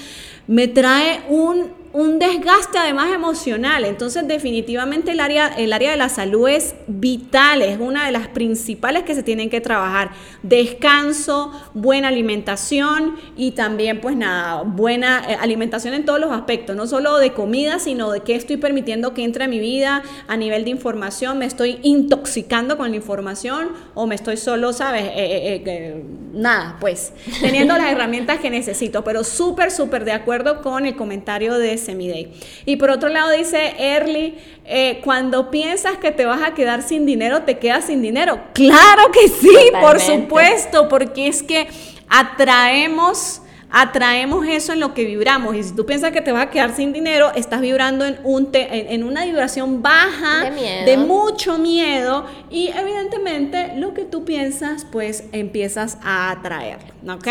[0.46, 3.86] me trae un, un desgaste además emocional.
[3.86, 8.28] Entonces definitivamente el área, el área de la salud es vital, es una de las
[8.28, 10.10] principales que se tienen que trabajar.
[10.42, 16.86] Descanso, buena alimentación y también pues nada, buena eh, alimentación en todos los aspectos, no
[16.86, 20.64] solo de comida, sino de qué estoy permitiendo que entre a mi vida a nivel
[20.64, 26.04] de información, me estoy intoxicando con la información o me estoy solo, sabes, eh, eh,
[26.34, 31.54] nada, pues teniendo las herramientas que necesito, pero súper, súper de acuerdo con el comentario
[31.54, 32.32] de Semiday.
[32.66, 34.34] Y por otro lado dice Early,
[34.64, 38.40] eh, cuando piensas que te vas a quedar sin dinero, te quedas sin dinero.
[38.52, 41.68] Claro que sí, por supuesto, porque es que
[42.08, 45.54] atraemos atraemos eso en lo que vibramos.
[45.54, 48.48] Y si tú piensas que te vas a quedar sin dinero, estás vibrando en, un
[48.52, 55.98] en, una vibración baja, de, mucho miedo, y evidentemente lo que tú piensas, pues empiezas
[56.02, 56.94] a atraerlo.
[57.14, 57.28] ¿Ok?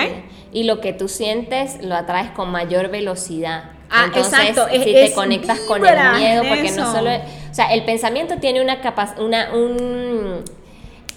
[0.51, 3.74] Y lo que tú sientes lo atraes con mayor velocidad.
[3.89, 4.67] Ah, exacto.
[4.71, 7.11] Si te conectas con el miedo, porque no solo.
[7.11, 10.43] O sea, el pensamiento tiene una capacidad, una, un.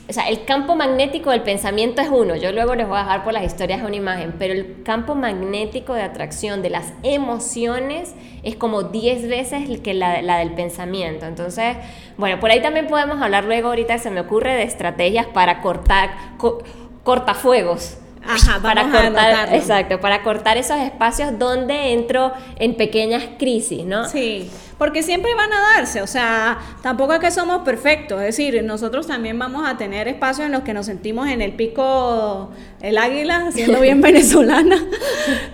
[0.08, 2.34] O sea, el campo magnético del pensamiento es uno.
[2.34, 5.92] Yo luego les voy a dejar por las historias una imagen, pero el campo magnético
[5.92, 11.26] de atracción de las emociones es como 10 veces que la, la, del pensamiento.
[11.26, 11.76] Entonces,
[12.16, 16.10] bueno, por ahí también podemos hablar luego, ahorita se me ocurre, de estrategias para cortar
[17.04, 17.98] cortafuegos
[18.62, 24.08] para cortar, exacto, para cortar esos espacios donde entro en pequeñas crisis, ¿no?
[24.08, 28.62] Sí, porque siempre van a darse, o sea, tampoco es que somos perfectos, es decir,
[28.62, 32.50] nosotros también vamos a tener espacios en los que nos sentimos en el pico
[32.80, 34.76] el águila, siendo bien venezolana,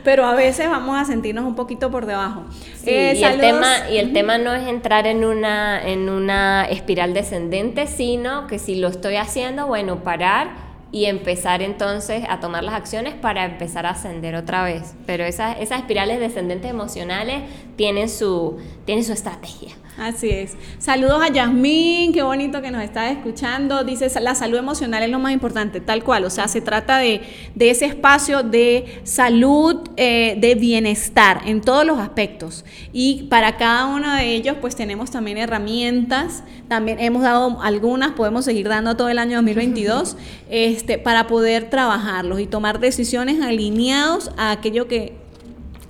[0.03, 2.45] pero a veces vamos a sentirnos un poquito por debajo.
[2.85, 7.15] Eh, y, el tema, y el tema no es entrar en una, en una espiral
[7.15, 12.76] descendente, sino que si lo estoy haciendo, bueno, parar y empezar entonces a tomar las
[12.76, 14.95] acciones para empezar a ascender otra vez.
[15.07, 17.42] Pero esas, esas espirales descendentes emocionales
[17.74, 19.74] tienen su, tienen su estrategia.
[19.97, 20.57] Así es.
[20.78, 23.84] Saludos a Yasmín, qué bonito que nos está escuchando.
[23.84, 26.24] Dice, la salud emocional es lo más importante, tal cual.
[26.24, 27.22] O sea, se trata de,
[27.61, 32.64] ese espacio de salud, eh, de bienestar en todos los aspectos.
[32.92, 36.42] Y para cada uno de ellos, pues tenemos también herramientas.
[36.66, 40.16] También hemos dado algunas, podemos seguir dando todo el año 2022,
[40.51, 45.16] este, para poder trabajarlos y tomar decisiones alineados a aquello que,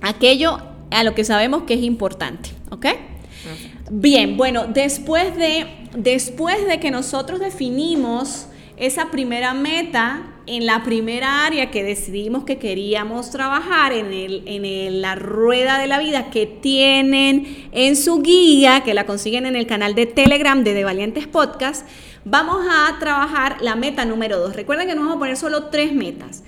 [0.01, 0.59] aquello
[0.91, 2.51] a lo que sabemos que es importante.
[2.69, 2.85] ¿Ok?
[3.91, 11.45] Bien, bueno, después de, después de que nosotros definimos esa primera meta en la primera
[11.45, 16.45] área que decidimos que queríamos trabajar, en, el, en la rueda de la vida que
[16.45, 21.27] tienen en su guía, que la consiguen en el canal de Telegram de De Valientes
[21.27, 21.87] Podcast,
[22.25, 24.55] vamos a trabajar la meta número dos.
[24.55, 26.43] Recuerden que nos vamos a poner solo tres metas.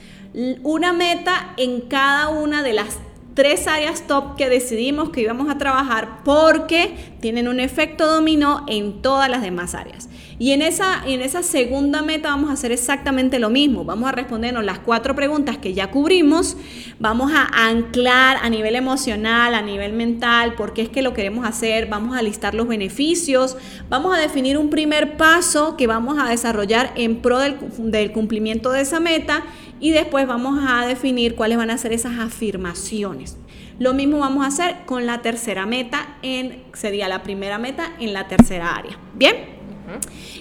[0.63, 2.99] Una meta en cada una de las
[3.37, 9.03] tres áreas top que decidimos que íbamos a trabajar porque tienen un efecto dominó en
[9.03, 10.09] todas las demás áreas.
[10.39, 13.85] Y en esa, en esa segunda meta vamos a hacer exactamente lo mismo.
[13.85, 16.57] Vamos a respondernos las cuatro preguntas que ya cubrimos.
[16.99, 21.45] Vamos a anclar a nivel emocional, a nivel mental, por qué es que lo queremos
[21.45, 21.85] hacer.
[21.85, 23.55] Vamos a listar los beneficios.
[23.87, 28.71] Vamos a definir un primer paso que vamos a desarrollar en pro del, del cumplimiento
[28.71, 29.43] de esa meta
[29.79, 33.37] y después vamos a definir cuáles van a ser esas afirmaciones.
[33.79, 38.13] Lo mismo vamos a hacer con la tercera meta, en, sería la primera meta en
[38.13, 38.97] la tercera área.
[39.13, 39.35] ¿Bien?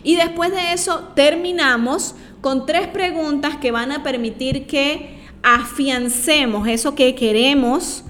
[0.02, 6.94] Y después de eso terminamos con tres preguntas que van a permitir que afiancemos eso
[6.94, 8.04] que queremos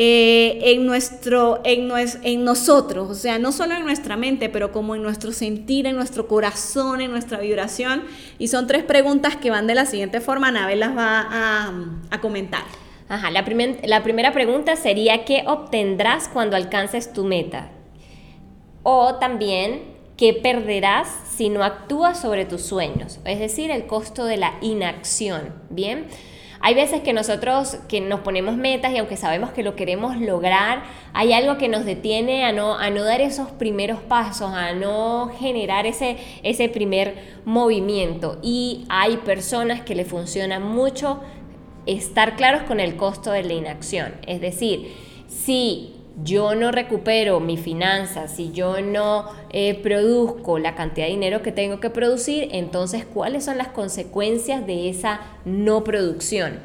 [0.00, 1.90] eh, en, nuestro, en,
[2.22, 5.96] en nosotros, o sea, no solo en nuestra mente, pero como en nuestro sentir, en
[5.96, 8.04] nuestro corazón, en nuestra vibración.
[8.38, 11.72] Y son tres preguntas que van de la siguiente forma, Anabel las va a,
[12.12, 12.62] a comentar.
[13.08, 13.44] Ajá, la,
[13.82, 17.72] la primera pregunta sería, ¿qué obtendrás cuando alcances tu meta?
[18.84, 19.82] O también,
[20.16, 23.18] ¿qué perderás si no actúas sobre tus sueños?
[23.24, 26.06] Es decir, el costo de la inacción, ¿bien?
[26.60, 30.82] Hay veces que nosotros que nos ponemos metas y aunque sabemos que lo queremos lograr,
[31.12, 35.30] hay algo que nos detiene a no, a no dar esos primeros pasos, a no
[35.38, 38.38] generar ese, ese primer movimiento.
[38.42, 41.20] Y hay personas que le funciona mucho
[41.86, 44.14] estar claros con el costo de la inacción.
[44.26, 44.94] Es decir,
[45.28, 51.42] si yo no recupero mi finanzas, si yo no eh, produzco la cantidad de dinero
[51.42, 56.58] que tengo que producir, entonces cuáles son las consecuencias de esa no producción,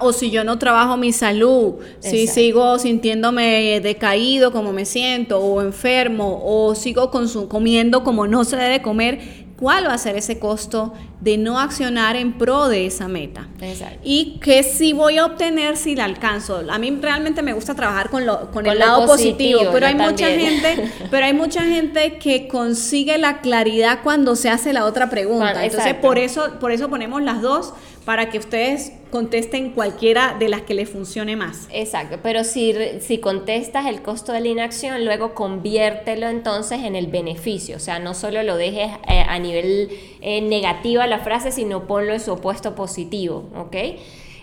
[0.00, 5.60] O si yo no trabajo mi salud, si sigo sintiéndome decaído como me siento, o
[5.60, 7.10] enfermo, o sigo
[7.48, 9.20] comiendo como no se debe comer,
[9.58, 13.48] cuál va a ser ese costo de no accionar en pro de esa meta.
[13.60, 14.00] Exacto.
[14.02, 16.62] Y qué sí voy a obtener si la alcanzo.
[16.70, 20.28] A mí realmente me gusta trabajar con, lo, con, el lado positivo, pero hay mucha
[20.28, 25.64] gente, pero hay mucha gente que consigue la claridad cuando se hace la otra pregunta.
[25.64, 30.62] Entonces, por eso, por eso ponemos las dos para que ustedes contesten cualquiera de las
[30.62, 31.68] que les funcione más.
[31.72, 37.08] Exacto, pero si, si contestas el costo de la inacción, luego conviértelo entonces en el
[37.08, 39.90] beneficio, o sea, no solo lo dejes eh, a nivel
[40.22, 43.76] eh, negativo a la frase, sino ponlo en su opuesto positivo, ¿ok?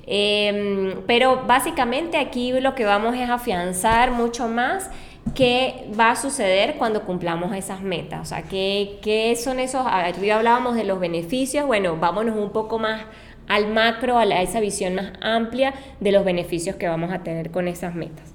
[0.05, 4.89] Em, pero básicamente aquí lo que vamos es afianzar mucho más
[5.35, 8.21] qué va a suceder cuando cumplamos esas metas.
[8.21, 12.79] O sea, qué, qué son esos, arriba hablábamos de los beneficios, bueno, vámonos un poco
[12.79, 13.01] más
[13.47, 17.67] al macro, a, esa visión más amplia de los beneficios que vamos a tener con
[17.67, 18.33] esas metas.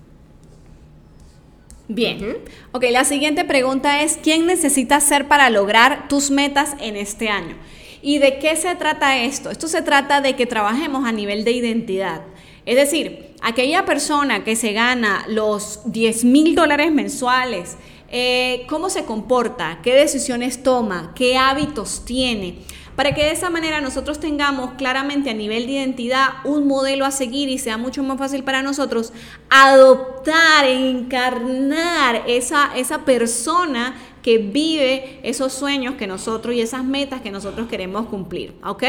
[1.89, 2.39] Bien.
[2.72, 7.57] Ok, la siguiente pregunta es, ¿quién necesitas ser para lograr tus metas en este año?
[8.03, 9.51] ¿Y de qué se trata esto?
[9.51, 12.23] Esto se trata de que trabajemos a nivel de identidad.
[12.67, 17.77] Es decir, aquella persona que se gana los 10 mil dólares mensuales,
[18.09, 22.59] eh, cómo se comporta, qué decisiones toma, qué hábitos tiene
[22.97, 27.11] para que de esa manera nosotros tengamos claramente a nivel de identidad un modelo a
[27.11, 29.13] seguir y sea mucho más fácil para nosotros
[29.49, 37.31] adoptar, encarnar esa, esa persona que vive esos sueños que nosotros y esas metas que
[37.31, 38.85] nosotros queremos cumplir, ¿ok?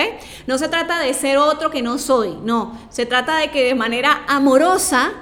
[0.47, 3.75] No se trata de ser otro que no soy, no, se trata de que de
[3.75, 5.13] manera amorosa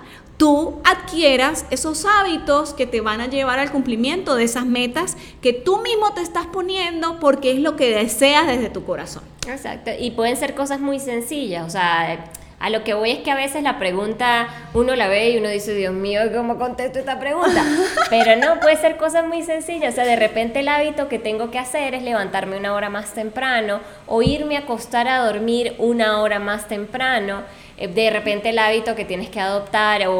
[0.41, 5.53] tú adquieras esos hábitos que te van a llevar al cumplimiento de esas metas que
[5.53, 9.21] tú mismo te estás poniendo porque es lo que deseas desde tu corazón.
[9.47, 12.31] Exacto, y pueden ser cosas muy sencillas, o sea,
[12.61, 15.49] a lo que voy es que a veces la pregunta uno la ve y uno
[15.49, 17.65] dice, Dios mío, ¿cómo contesto esta pregunta?
[18.11, 19.93] Pero no, puede ser cosas muy sencillas.
[19.93, 23.15] O sea, de repente el hábito que tengo que hacer es levantarme una hora más
[23.15, 27.41] temprano o irme a acostar a dormir una hora más temprano.
[27.77, 30.19] Eh, de repente el hábito que tienes que adoptar o,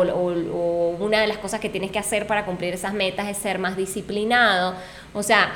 [1.00, 3.78] una de las cosas que tienes que hacer para cumplir esas metas es ser más
[3.78, 4.74] disciplinado.
[5.14, 5.52] O sea,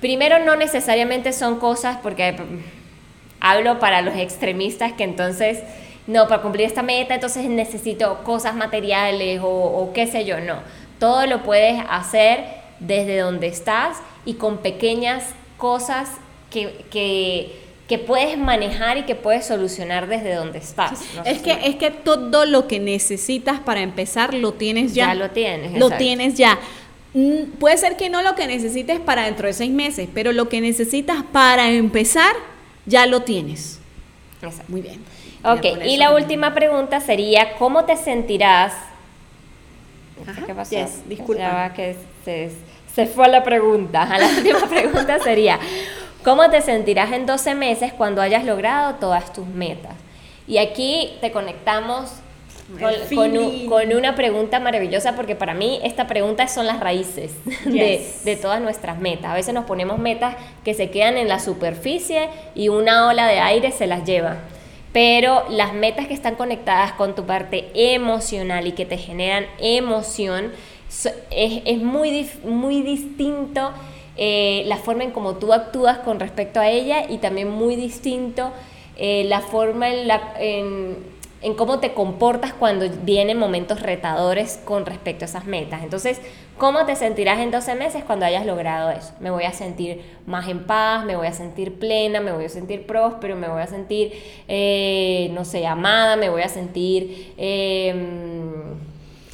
[0.00, 2.36] primero no necesariamente son cosas, porque
[3.40, 5.62] hablo para los extremistas que entonces,
[6.06, 10.56] no, para cumplir esta meta entonces necesito cosas materiales o, qué sé yo, no.
[10.98, 12.44] Todo lo puedes hacer
[12.80, 15.24] desde donde estás y con pequeñas
[15.58, 16.08] cosas
[16.50, 21.00] que que puedes manejar y que puedes solucionar desde donde estás.
[21.24, 25.08] es, que, es que todo lo que necesitas para empezar lo tienes ya.
[25.08, 25.78] Ya lo tienes.
[25.78, 26.58] Lo tienes ya.
[27.14, 30.48] mm, puede ser que no lo que necesites para dentro de seis meses, pero lo
[30.48, 32.34] que necesitas para empezar,
[32.86, 33.78] ya lo tienes.
[34.42, 34.64] Exacto.
[34.68, 35.00] Muy bien.
[35.52, 38.72] Ok, y la última pregunta sería, ¿cómo te sentirás?
[40.26, 40.70] Ajá, ¿Qué pasó?
[40.70, 41.72] yes, disculpa.
[41.74, 42.50] Que se,
[42.94, 44.02] se fue la pregunta.
[44.02, 45.58] Ajá, La última pregunta sería,
[46.24, 49.92] ¿cómo te sentirás en 12 meses cuando hayas logrado todas tus metas?
[50.48, 52.10] Y aquí te conectamos
[52.80, 53.68] con, El con un- feeling.
[53.68, 57.32] con una pregunta maravillosa porque para mí esta pregunta son las raíces
[57.64, 59.30] de, de todas nuestras metas.
[59.30, 60.34] A veces nos ponemos metas
[60.64, 64.36] que se quedan en la superficie y una ola de aire se las lleva.
[64.96, 70.52] Pero las metas que están conectadas con tu parte emocional y que te generan emoción,
[70.88, 73.72] es, es muy, muy distinto
[74.16, 78.52] eh, la forma en cómo tú actúas con respecto a ella y también muy distinto
[78.96, 80.32] eh, la forma en, la,
[81.42, 85.82] en cómo te comportas cuando vienen momentos retadores con respecto a esas metas.
[85.82, 86.20] Entonces,
[86.58, 89.12] ¿cómo te sentirás en 12 meses cuando hayas logrado eso?
[89.20, 92.48] Me voy a sentir más en paz, me voy a sentir plena, me voy a
[92.48, 94.12] sentir próspero, me voy a sentir,
[94.48, 97.94] eh, no sé, amada, me voy a sentir eh,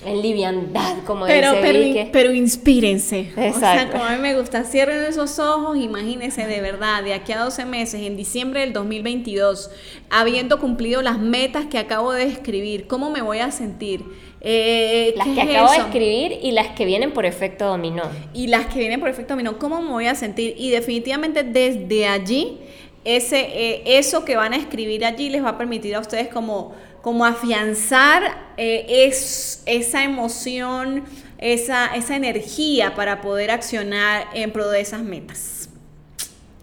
[0.04, 2.08] en liviandad, como Pero, dice pero, Vicky.
[2.12, 3.30] pero inspírense.
[3.32, 3.92] O sea, Exacto.
[3.92, 7.64] como a mí me gusta, cierren esos ojos, imagínense de verdad, de aquí a 12
[7.64, 9.70] meses, en diciembre del 2022,
[10.10, 14.02] habiendo cumplido las metas que acabo de escribir, ¿cómo me voy a sentir?
[14.44, 18.02] Eh, Las ¿qué que es acabo de escribir y las que vienen por efecto dominó.
[18.34, 20.54] y las que vienen por efecto dominó, ¿cómo me voy a sentir?
[20.58, 22.58] Y definitivamente desde allí,
[23.04, 26.72] ese, eh, eso que van a escribir allí les va a permitir a ustedes como,
[27.02, 31.04] como afianzar eh, es, esa emoción,
[31.38, 35.68] esa, esa energía para poder accionar en pro de esas metas.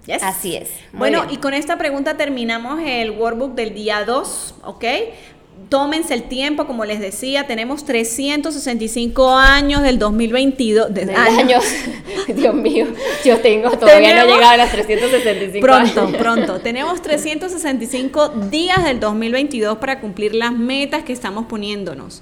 [0.05, 0.23] Yes.
[0.23, 0.69] Así es.
[0.91, 1.33] Muy Bueno, bien.
[1.35, 4.85] y con esta pregunta terminamos el workbook del día 2, ¿ok?
[5.67, 10.93] Tómense el tiempo, como les decía, tenemos 365 años del 2022.
[10.93, 11.63] de- años.
[12.27, 12.87] Dios mío,
[13.25, 16.17] yo tengo, todavía no he llegado a las 365 Pronto, años.
[16.17, 16.59] pronto.
[16.63, 22.21] Tenemos 365 días del 2022 para cumplir las metas que estamos poniéndonos.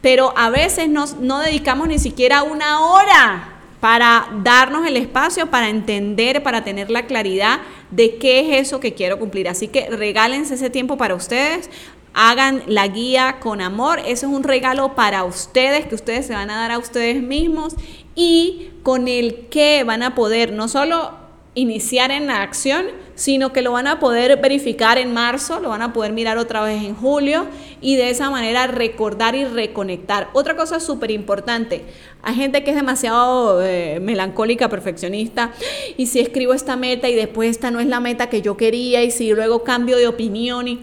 [0.00, 5.68] Pero a veces nos, no dedicamos ni siquiera una hora para darnos el espacio, para
[5.68, 7.60] entender, para tener la claridad
[7.90, 9.46] de qué es eso que quiero cumplir.
[9.48, 11.68] Así que regálense ese tiempo para ustedes.
[12.14, 13.98] Hagan la guía con amor.
[13.98, 17.74] Eso es un regalo para ustedes que ustedes se van a dar a ustedes mismos
[18.14, 23.62] y con el que van a poder no solo iniciar en la acción, sino que
[23.62, 26.96] lo van a poder verificar en marzo, lo van a poder mirar otra vez en
[26.96, 27.46] julio
[27.80, 30.30] y de esa manera recordar y reconectar.
[30.32, 31.84] Otra cosa súper importante,
[32.22, 35.52] hay gente que es demasiado eh, melancólica, perfeccionista,
[35.96, 39.04] y si escribo esta meta y después esta no es la meta que yo quería
[39.04, 40.80] y si luego cambio de opinión y...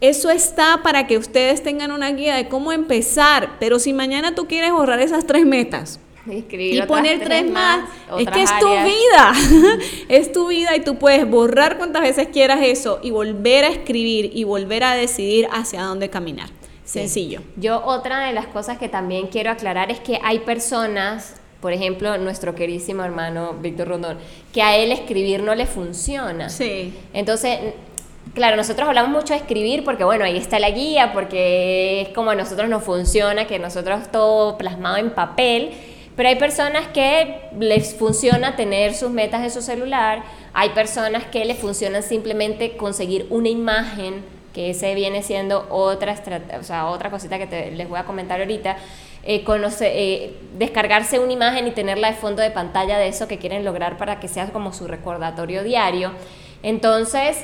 [0.00, 4.46] Eso está para que ustedes tengan una guía de cómo empezar, pero si mañana tú
[4.46, 7.88] quieres borrar esas tres metas, Escribir y poner tres más.
[8.18, 8.86] Es que es tu áreas.
[8.86, 9.32] vida.
[10.08, 14.30] es tu vida y tú puedes borrar cuantas veces quieras eso y volver a escribir
[14.34, 16.50] y volver a decidir hacia dónde caminar.
[16.84, 17.40] Sencillo.
[17.56, 22.18] Yo otra de las cosas que también quiero aclarar es que hay personas, por ejemplo,
[22.18, 24.18] nuestro queridísimo hermano Víctor Rondón,
[24.52, 26.48] que a él escribir no le funciona.
[26.48, 26.92] Sí.
[27.12, 27.58] Entonces,
[28.34, 32.30] claro, nosotros hablamos mucho de escribir porque, bueno, ahí está la guía, porque es como
[32.30, 35.72] a nosotros nos funciona, que nosotros todo plasmado en papel,
[36.16, 40.22] pero hay personas que les funciona tener sus metas en su celular,
[40.52, 44.22] hay personas que les funciona simplemente conseguir una imagen,
[44.52, 46.16] que ese viene siendo otra,
[46.58, 48.76] o sea, otra cosita que te- les voy a comentar ahorita,
[49.22, 53.38] eh, conoce- eh, descargarse una imagen y tenerla de fondo de pantalla de eso que
[53.38, 56.10] quieren lograr para que sea como su recordatorio diario.
[56.64, 57.36] Entonces,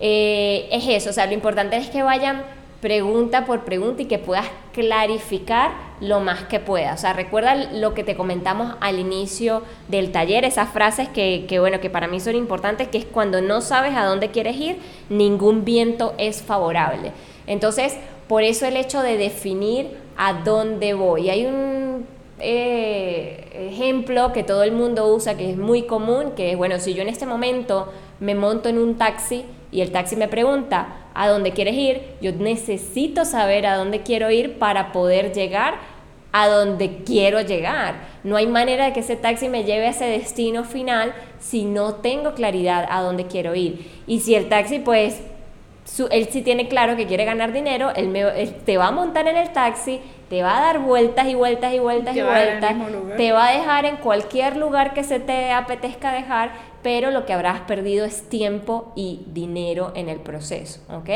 [0.00, 2.42] eh, es eso, o sea, lo importante es que vayan
[2.80, 6.98] pregunta por pregunta y que puedas clarificar lo más que puedas.
[6.98, 11.60] O sea, recuerda lo que te comentamos al inicio del taller, esas frases que, que,
[11.60, 14.78] bueno, que para mí son importantes, que es cuando no sabes a dónde quieres ir,
[15.10, 17.12] ningún viento es favorable.
[17.46, 17.96] Entonces,
[18.28, 21.28] por eso el hecho de definir a dónde voy.
[21.28, 22.06] Hay un
[22.38, 26.94] eh, ejemplo que todo el mundo usa, que es muy común, que es, bueno, si
[26.94, 31.28] yo en este momento me monto en un taxi y el taxi me pregunta a
[31.28, 35.74] dónde quieres ir, yo necesito saber a dónde quiero ir para poder llegar
[36.32, 37.94] a donde quiero llegar.
[38.22, 41.94] No hay manera de que ese taxi me lleve a ese destino final si no
[41.96, 43.90] tengo claridad a dónde quiero ir.
[44.06, 45.20] Y si el taxi, pues,
[45.84, 48.90] su- él sí tiene claro que quiere ganar dinero, él, me- él te va a
[48.92, 52.26] montar en el taxi, te va a dar vueltas y vueltas y vueltas y al
[52.26, 52.76] vueltas,
[53.16, 56.52] te va a dejar en cualquier lugar que se te apetezca dejar,
[56.82, 61.08] pero lo que habrás perdido es tiempo y dinero en el proceso, ¿ok?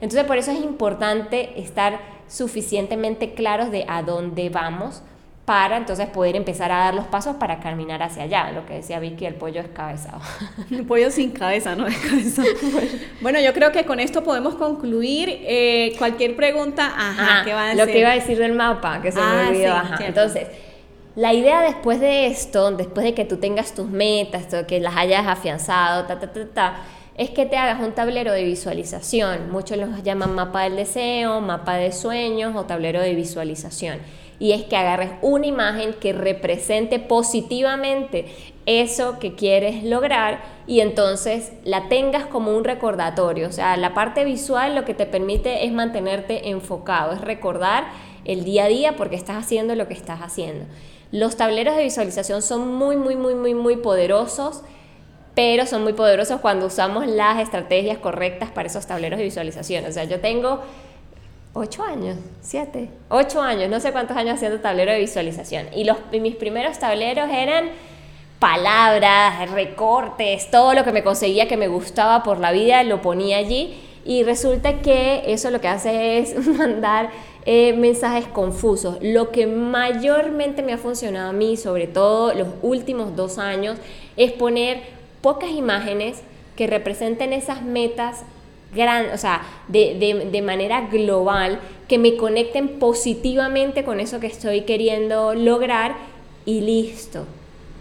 [0.00, 5.02] Entonces por eso es importante estar suficientemente claros de a dónde vamos
[5.50, 8.52] para entonces poder empezar a dar los pasos para caminar hacia allá.
[8.52, 10.20] Lo que decía Vicky, el pollo descabezado.
[10.70, 12.46] El pollo sin cabeza, no descabezado.
[13.20, 15.28] bueno, yo creo que con esto podemos concluir.
[15.28, 17.84] Eh, cualquier pregunta, ajá, ¿qué va a decir?
[17.84, 20.06] Lo que iba a decir del mapa, que se me ah, olvidó, ajá.
[20.06, 20.46] Entonces,
[21.16, 25.26] la idea después de esto, después de que tú tengas tus metas, que las hayas
[25.26, 26.82] afianzado, ta, ta, ta, ta,
[27.16, 29.50] es que te hagas un tablero de visualización.
[29.50, 33.98] Muchos los llaman mapa del deseo, mapa de sueños o tablero de visualización
[34.40, 38.24] y es que agarres una imagen que represente positivamente
[38.64, 43.48] eso que quieres lograr y entonces la tengas como un recordatorio.
[43.48, 47.84] O sea, la parte visual lo que te permite es mantenerte enfocado, es recordar
[48.24, 50.64] el día a día porque estás haciendo lo que estás haciendo.
[51.12, 54.62] Los tableros de visualización son muy, muy, muy, muy, muy poderosos
[55.34, 59.84] pero son muy poderosos cuando usamos las estrategias correctas para esos tableros de visualización.
[59.84, 60.60] O sea, yo tengo
[61.52, 65.68] ocho años, siete, ocho años, no sé cuántos años haciendo tablero de visualización.
[65.74, 67.70] Y, los, mis primeros tableros eran
[68.38, 73.38] palabras, recortes, todo lo que me conseguía que me gustaba por la vida, lo ponía
[73.38, 73.80] allí.
[74.04, 77.10] Y resulta que eso lo que hace es mandar
[77.46, 78.98] eh, mensajes confusos.
[79.00, 83.78] Lo que mayormente me ha funcionado a mí, sobre todo los últimos dos años,
[84.16, 84.82] es poner
[85.22, 86.22] pocas imágenes
[86.56, 88.24] que representen esas metas
[88.74, 94.62] gran, o sea, de, de, manera global, que me conecten positivamente con eso que estoy
[94.62, 95.96] queriendo lograr
[96.44, 97.24] y listo.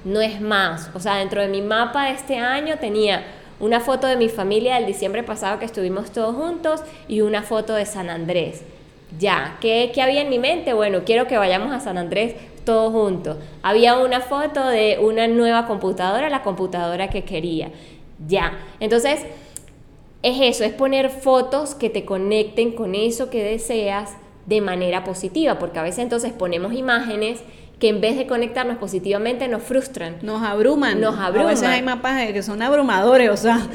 [0.05, 0.89] No es más.
[0.95, 3.23] O sea, dentro de mi mapa de este año tenía
[3.59, 7.73] una foto de mi familia del diciembre pasado que estuvimos todos juntos y una foto
[7.73, 8.63] de San Andrés.
[9.17, 10.73] Ya, ¿qué, ¿qué, había en mi mente?
[10.73, 13.37] Bueno, quiero que vayamos a San Andrés todos juntos.
[13.63, 17.71] Había una foto de una nueva computadora, la computadora que quería.
[18.27, 19.21] Ya, entonces
[20.21, 25.57] es eso, es poner fotos que te conecten con eso que deseas de manera positiva,
[25.57, 27.41] porque a veces entonces ponemos imágenes
[27.79, 30.17] que en vez de conectarnos positivamente nos frustran.
[30.21, 30.99] Nos abruman.
[30.99, 31.47] Nos abruman.
[31.47, 33.65] A veces hay mapas que son abrumadores, o sea,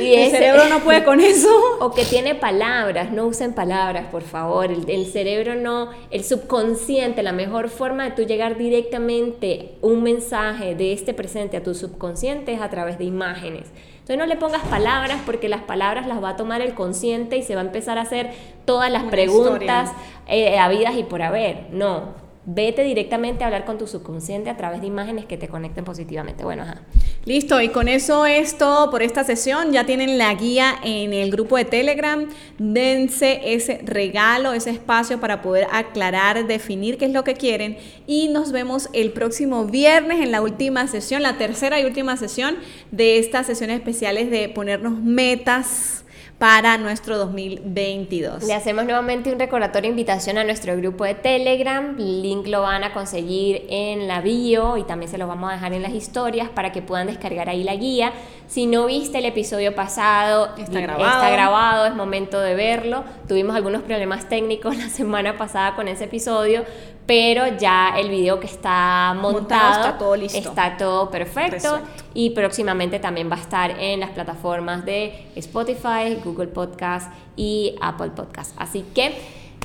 [0.00, 1.48] y el cerebro no puede con eso.
[1.80, 4.70] O que tiene palabras, no usen palabras, por favor.
[4.70, 10.74] El, el, cerebro no, el subconsciente, la mejor forma de tú llegar directamente un mensaje
[10.74, 13.66] de este presente a tu subconsciente es a través de imágenes.
[13.92, 17.42] Entonces no le pongas palabras porque las palabras las va a tomar el consciente y
[17.42, 18.30] se va a empezar a hacer
[18.64, 19.90] todas las preguntas
[20.26, 21.66] eh, habidas y por haber.
[21.70, 25.84] No, vete directamente a hablar con tu subconsciente a través de imágenes que te conecten
[25.84, 26.44] positivamente.
[26.44, 26.80] Bueno, ajá.
[27.24, 29.72] Listo, y con eso es todo por esta sesión.
[29.72, 32.26] Ya tienen la guía en el grupo de Telegram.
[32.58, 37.76] Dense ese regalo, ese espacio para poder aclarar, definir qué es lo que quieren.
[38.06, 42.56] Y nos vemos el próximo viernes en la última sesión, la tercera y última sesión
[42.90, 46.04] de estas sesiones especiales de ponernos metas
[46.38, 48.44] para nuestro 2022.
[48.44, 51.96] Le hacemos nuevamente un recordatorio, invitación a nuestro grupo de Telegram.
[51.96, 55.72] link lo van a conseguir en la bio y también se lo vamos a dejar
[55.72, 58.12] en las historias para que puedan descargar ahí la guía.
[58.46, 61.10] Si no viste el episodio pasado, está grabado.
[61.10, 63.02] está grabado, es momento de verlo.
[63.26, 66.64] Tuvimos algunos problemas técnicos la semana pasada con ese episodio,
[67.08, 70.36] pero ya el video que está montado, está todo listo.
[70.36, 71.80] Está todo perfecto
[72.12, 78.10] y próximamente también va a estar en las plataformas de Spotify, Google Podcast y Apple
[78.10, 78.54] Podcast.
[78.58, 79.14] Así que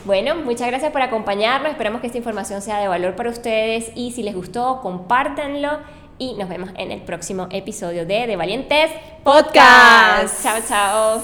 [0.06, 1.70] bueno, muchas gracias por acompañarnos.
[1.72, 5.80] Esperamos que esta información sea de valor para ustedes y si les gustó, compártanlo
[6.18, 8.90] y nos vemos en el próximo episodio de De Valientes
[9.26, 10.42] Podcast.
[10.44, 11.22] Chao, chao.